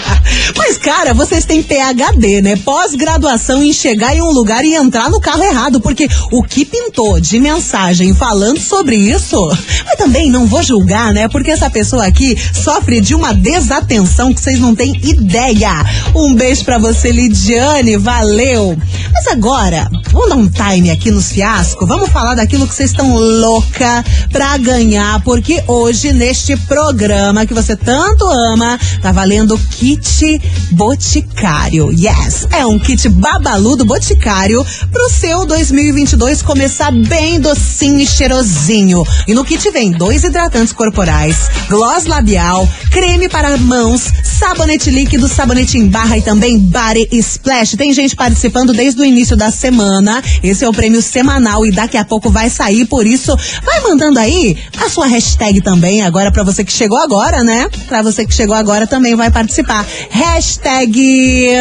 Mas, 0.56 0.78
cara, 0.78 1.12
vocês 1.14 1.44
têm 1.44 1.62
PHD, 1.62 2.42
né? 2.42 2.56
Pós-graduação 2.64 3.62
em 3.62 3.72
chegar 3.72 4.14
em 4.14 4.20
um 4.22 4.30
lugar 4.30 4.64
e 4.64 4.74
entrar 4.74 5.10
no 5.10 5.20
carro 5.20 5.42
errado. 5.42 5.80
Porque 5.80 6.08
o 6.30 6.42
que 6.42 6.64
pintou 6.64 7.20
de 7.20 7.38
mensagem 7.38 8.14
falando 8.14 8.60
sobre 8.60 8.96
isso, 8.96 9.48
mas 9.86 9.96
também 9.96 10.30
não 10.30 10.46
vou 10.46 10.62
julgar, 10.62 11.09
né? 11.12 11.28
Porque 11.28 11.50
essa 11.50 11.70
pessoa 11.70 12.06
aqui 12.06 12.36
sofre 12.52 13.00
de 13.00 13.14
uma 13.14 13.32
desatenção 13.32 14.32
que 14.32 14.40
vocês 14.40 14.58
não 14.58 14.74
têm 14.74 14.96
ideia. 15.02 15.84
Um 16.14 16.34
beijo 16.34 16.64
pra 16.64 16.78
você, 16.78 17.10
Lidiane, 17.10 17.96
valeu. 17.96 18.76
Mas 19.12 19.26
agora, 19.28 19.88
vamos 20.10 20.28
dar 20.28 20.36
um 20.36 20.48
time 20.48 20.90
aqui 20.90 21.10
nos 21.10 21.32
fiascos? 21.32 21.86
Vamos 21.86 22.10
falar 22.10 22.34
daquilo 22.34 22.66
que 22.66 22.74
vocês 22.74 22.90
estão 22.90 23.14
louca 23.16 24.04
pra 24.30 24.56
ganhar, 24.56 25.20
porque 25.22 25.62
hoje, 25.66 26.12
neste 26.12 26.56
programa 26.56 27.46
que 27.46 27.54
você 27.54 27.76
tanto 27.76 28.24
ama, 28.24 28.78
tá 29.02 29.12
valendo 29.12 29.58
kit 29.70 30.40
Boticário. 30.72 31.90
Yes! 31.92 32.46
É 32.50 32.64
um 32.64 32.78
kit 32.78 33.08
babalu 33.08 33.76
do 33.76 33.84
Boticário 33.84 34.64
pro 34.90 35.10
seu 35.10 35.44
2022 35.46 36.42
começar 36.42 36.90
bem 36.90 37.40
docinho 37.40 38.00
e 38.00 38.06
cheirosinho. 38.06 39.04
E 39.26 39.34
no 39.34 39.44
kit 39.44 39.68
vem 39.70 39.90
dois 39.90 40.24
hidratantes 40.24 40.72
corporais, 40.72 40.99
gloss 41.68 42.04
labial, 42.04 42.68
creme 42.90 43.28
para 43.28 43.56
mãos, 43.56 44.02
sabonete 44.22 44.90
líquido, 44.90 45.28
sabonete 45.28 45.78
em 45.78 45.88
barra 45.88 46.18
e 46.18 46.22
também 46.22 46.58
body 46.58 47.08
splash. 47.12 47.76
Tem 47.76 47.92
gente 47.92 48.14
participando 48.14 48.72
desde 48.72 49.00
o 49.00 49.04
início 49.04 49.36
da 49.36 49.50
semana. 49.50 50.22
Esse 50.42 50.64
é 50.64 50.68
o 50.68 50.72
prêmio 50.72 51.00
semanal 51.00 51.64
e 51.64 51.70
daqui 51.70 51.96
a 51.96 52.04
pouco 52.04 52.30
vai 52.30 52.50
sair, 52.50 52.84
por 52.84 53.06
isso 53.06 53.34
vai 53.64 53.80
mandando 53.80 54.18
aí 54.18 54.58
a 54.78 54.90
sua 54.90 55.06
hashtag 55.06 55.60
também 55.60 56.02
agora 56.02 56.30
pra 56.30 56.42
você 56.42 56.64
que 56.64 56.72
chegou 56.72 56.98
agora, 56.98 57.42
né? 57.42 57.68
Pra 57.86 58.02
você 58.02 58.26
que 58.26 58.34
chegou 58.34 58.54
agora 58.54 58.86
também 58.86 59.14
vai 59.14 59.30
participar. 59.30 59.86
Hashtag 60.10 61.00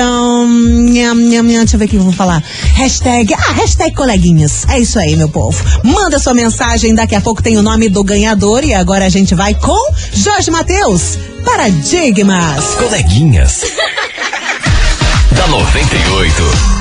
hum, 0.01 0.89
nham, 0.89 1.15
nham, 1.15 1.43
nham, 1.43 1.59
deixa 1.59 1.75
eu 1.75 1.79
ver 1.79 1.85
o 1.85 1.87
que 1.87 1.95
eu 1.95 2.03
vou 2.03 2.13
falar. 2.13 2.43
Hashtag, 2.75 3.33
ah, 3.33 3.53
hashtag 3.53 3.95
coleguinhas. 3.95 4.65
É 4.67 4.79
isso 4.79 4.97
aí, 4.99 5.15
meu 5.15 5.29
povo. 5.29 5.63
Manda 5.83 6.19
sua 6.19 6.33
mensagem, 6.33 6.93
daqui 6.95 7.15
a 7.15 7.21
pouco 7.21 7.43
tem 7.43 7.57
o 7.57 7.61
nome 7.61 7.89
do 7.89 8.03
ganhador 8.03 8.63
e 8.63 8.73
agora 8.73 9.05
a 9.05 9.09
gente 9.09 9.18
vai 9.35 9.53
com 9.53 9.93
Jorge 10.13 10.49
Matheus. 10.49 11.17
Paradigmas. 11.43 12.75
Coleguinhas. 12.75 13.63
da 15.35 15.47
98. 15.47 16.78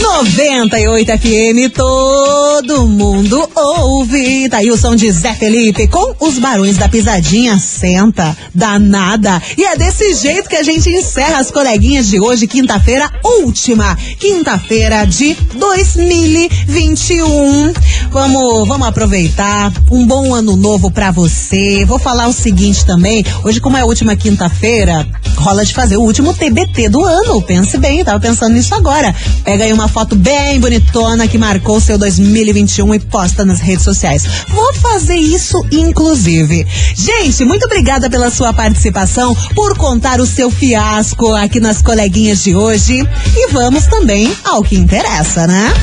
98 0.00 1.18
FM, 1.18 1.74
todo 1.74 2.86
mundo 2.86 3.50
ouve. 3.54 4.48
Tá 4.48 4.56
aí 4.58 4.70
o 4.70 4.76
som 4.76 4.94
de 4.96 5.10
Zé 5.10 5.34
Felipe 5.34 5.88
com 5.88 6.14
os 6.20 6.38
barões 6.38 6.76
da 6.76 6.88
pisadinha. 6.88 7.58
Senta, 7.58 8.36
danada. 8.54 9.42
E 9.56 9.64
é 9.64 9.76
desse 9.76 10.14
jeito 10.14 10.48
que 10.48 10.54
a 10.56 10.62
gente 10.62 10.88
encerra 10.88 11.38
as 11.38 11.50
coleguinhas 11.50 12.08
de 12.08 12.20
hoje, 12.20 12.46
quinta-feira, 12.46 13.10
última. 13.22 13.96
Quinta-feira 14.18 15.04
de 15.04 15.34
2021. 15.54 17.72
Vamos, 18.10 18.68
vamos 18.68 18.86
aproveitar. 18.86 19.72
Um 19.90 20.06
bom 20.06 20.34
ano 20.34 20.56
novo 20.56 20.90
pra 20.90 21.10
você. 21.10 21.84
Vou 21.84 21.98
falar 21.98 22.28
o 22.28 22.32
seguinte 22.32 22.86
também. 22.86 23.24
Hoje, 23.44 23.60
como 23.60 23.76
é 23.76 23.82
a 23.82 23.86
última 23.86 24.16
quinta-feira, 24.16 25.06
rola 25.36 25.64
de 25.64 25.74
fazer 25.74 25.96
o 25.96 26.02
último 26.02 26.34
TBT 26.34 26.88
do 26.88 27.04
ano. 27.04 27.42
Pense 27.42 27.76
bem, 27.78 28.04
tava 28.04 28.20
pensando 28.20 28.54
nisso 28.54 28.74
agora. 28.74 29.14
Pega 29.44 29.64
aí 29.64 29.72
uma 29.72 29.88
foto 29.92 30.16
bem 30.16 30.58
bonitona 30.58 31.28
que 31.28 31.36
marcou 31.36 31.78
seu 31.78 31.98
2021 31.98 32.94
e 32.94 32.98
posta 32.98 33.44
nas 33.44 33.60
redes 33.60 33.84
sociais. 33.84 34.24
Vou 34.48 34.72
fazer 34.74 35.16
isso, 35.16 35.62
inclusive. 35.70 36.66
Gente, 36.96 37.44
muito 37.44 37.66
obrigada 37.66 38.08
pela 38.08 38.30
sua 38.30 38.54
participação, 38.54 39.36
por 39.54 39.76
contar 39.76 40.18
o 40.18 40.26
seu 40.26 40.50
fiasco 40.50 41.34
aqui 41.34 41.60
nas 41.60 41.82
coleguinhas 41.82 42.42
de 42.42 42.56
hoje. 42.56 43.06
E 43.36 43.48
vamos 43.52 43.86
também 43.86 44.34
ao 44.44 44.62
que 44.62 44.76
interessa, 44.76 45.46
né? 45.46 45.74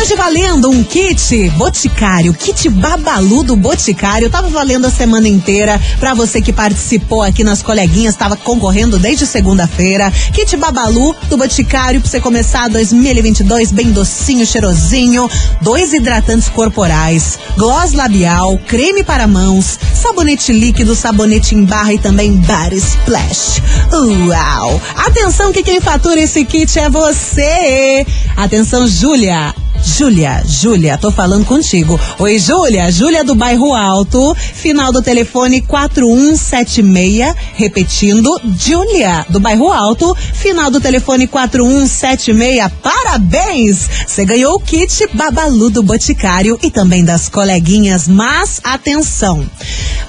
Hoje 0.00 0.16
valendo 0.16 0.70
um 0.70 0.82
kit 0.82 1.50
Boticário, 1.50 2.32
kit 2.32 2.70
Babalu 2.70 3.42
do 3.42 3.54
Boticário. 3.54 4.30
Tava 4.30 4.48
valendo 4.48 4.86
a 4.86 4.90
semana 4.90 5.28
inteira 5.28 5.78
para 5.98 6.14
você 6.14 6.40
que 6.40 6.54
participou 6.54 7.22
aqui 7.22 7.44
nas 7.44 7.60
coleguinhas, 7.60 8.16
tava 8.16 8.34
concorrendo 8.34 8.98
desde 8.98 9.26
segunda-feira. 9.26 10.10
Kit 10.32 10.56
Babalu 10.56 11.14
do 11.28 11.36
Boticário 11.36 12.00
pra 12.00 12.08
você 12.08 12.18
começar 12.18 12.70
2022 12.70 13.72
bem 13.72 13.92
docinho, 13.92 14.46
cheirosinho. 14.46 15.28
Dois 15.60 15.92
hidratantes 15.92 16.48
corporais, 16.48 17.38
gloss 17.58 17.92
labial, 17.92 18.58
creme 18.66 19.04
para 19.04 19.26
mãos, 19.26 19.78
sabonete 19.94 20.50
líquido, 20.50 20.94
sabonete 20.94 21.54
em 21.54 21.66
barra 21.66 21.92
e 21.92 21.98
também 21.98 22.36
Body 22.36 22.76
Splash. 22.76 23.60
Uau! 23.92 24.80
Atenção 24.96 25.52
que 25.52 25.62
quem 25.62 25.78
fatura 25.78 26.18
esse 26.18 26.42
kit 26.46 26.78
é 26.78 26.88
você! 26.88 28.06
Atenção, 28.34 28.86
Júlia! 28.86 29.54
Júlia, 29.82 30.42
Júlia, 30.46 30.98
tô 30.98 31.10
falando 31.10 31.44
contigo. 31.44 31.98
Oi, 32.18 32.38
Júlia, 32.38 32.90
Júlia 32.90 33.24
do 33.24 33.34
Bairro 33.34 33.74
Alto, 33.74 34.34
final 34.34 34.92
do 34.92 35.02
telefone 35.02 35.60
4176, 35.62 37.34
repetindo, 37.54 38.38
Júlia 38.58 39.24
do 39.28 39.40
Bairro 39.40 39.72
Alto, 39.72 40.14
final 40.34 40.70
do 40.70 40.80
telefone 40.80 41.26
4176. 41.26 42.70
Parabéns! 42.82 43.88
Você 44.06 44.24
ganhou 44.24 44.54
o 44.54 44.60
kit 44.60 45.06
Babalu 45.14 45.70
do 45.70 45.82
Boticário 45.82 46.58
e 46.62 46.70
também 46.70 47.04
das 47.04 47.28
coleguinhas, 47.28 48.06
mas 48.06 48.60
atenção. 48.62 49.48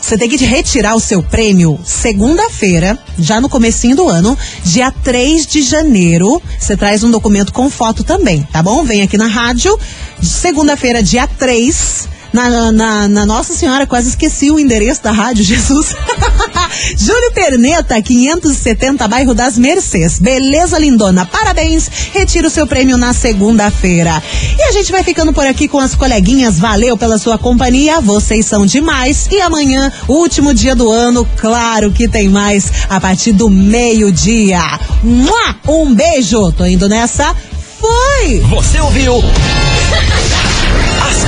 Você 0.01 0.17
tem 0.17 0.27
que 0.27 0.43
retirar 0.43 0.95
o 0.95 0.99
seu 0.99 1.21
prêmio 1.21 1.79
segunda-feira, 1.85 2.97
já 3.19 3.39
no 3.39 3.47
comecinho 3.47 3.95
do 3.95 4.09
ano, 4.09 4.37
dia 4.63 4.91
3 4.91 5.45
de 5.45 5.61
janeiro. 5.61 6.41
Você 6.59 6.75
traz 6.75 7.03
um 7.03 7.11
documento 7.11 7.53
com 7.53 7.69
foto 7.69 8.03
também, 8.03 8.41
tá 8.51 8.63
bom? 8.63 8.83
Vem 8.83 9.03
aqui 9.03 9.17
na 9.17 9.27
rádio 9.27 9.77
segunda-feira, 10.21 11.01
dia 11.01 11.27
3. 11.27 12.10
Na, 12.33 12.71
na, 12.71 13.07
na, 13.07 13.25
Nossa 13.25 13.53
Senhora, 13.53 13.85
quase 13.85 14.09
esqueci 14.09 14.49
o 14.49 14.59
endereço 14.59 15.03
da 15.03 15.11
rádio, 15.11 15.43
Jesus. 15.45 15.93
Júlio 16.97 17.31
Perneta, 17.33 18.01
570, 18.01 19.07
bairro 19.07 19.33
das 19.33 19.57
Mercês. 19.57 20.19
Beleza, 20.19 20.79
lindona? 20.79 21.25
Parabéns. 21.25 21.89
Retira 22.13 22.47
o 22.47 22.51
seu 22.51 22.65
prêmio 22.65 22.97
na 22.97 23.13
segunda-feira. 23.13 24.21
E 24.57 24.63
a 24.63 24.71
gente 24.71 24.91
vai 24.91 25.03
ficando 25.03 25.33
por 25.33 25.45
aqui 25.45 25.67
com 25.67 25.79
as 25.79 25.95
coleguinhas. 25.95 26.57
Valeu 26.57 26.97
pela 26.97 27.17
sua 27.17 27.37
companhia. 27.37 27.99
Vocês 27.99 28.45
são 28.45 28.65
demais. 28.65 29.27
E 29.29 29.41
amanhã, 29.41 29.91
último 30.07 30.53
dia 30.53 30.75
do 30.75 30.89
ano, 30.89 31.27
claro 31.37 31.91
que 31.91 32.07
tem 32.07 32.29
mais 32.29 32.71
a 32.89 32.99
partir 32.99 33.33
do 33.33 33.49
meio-dia. 33.49 34.61
Um 35.67 35.93
beijo. 35.93 36.51
Tô 36.53 36.65
indo 36.65 36.87
nessa. 36.87 37.35
Foi! 37.79 38.39
Você 38.41 38.79
ouviu? 38.79 39.21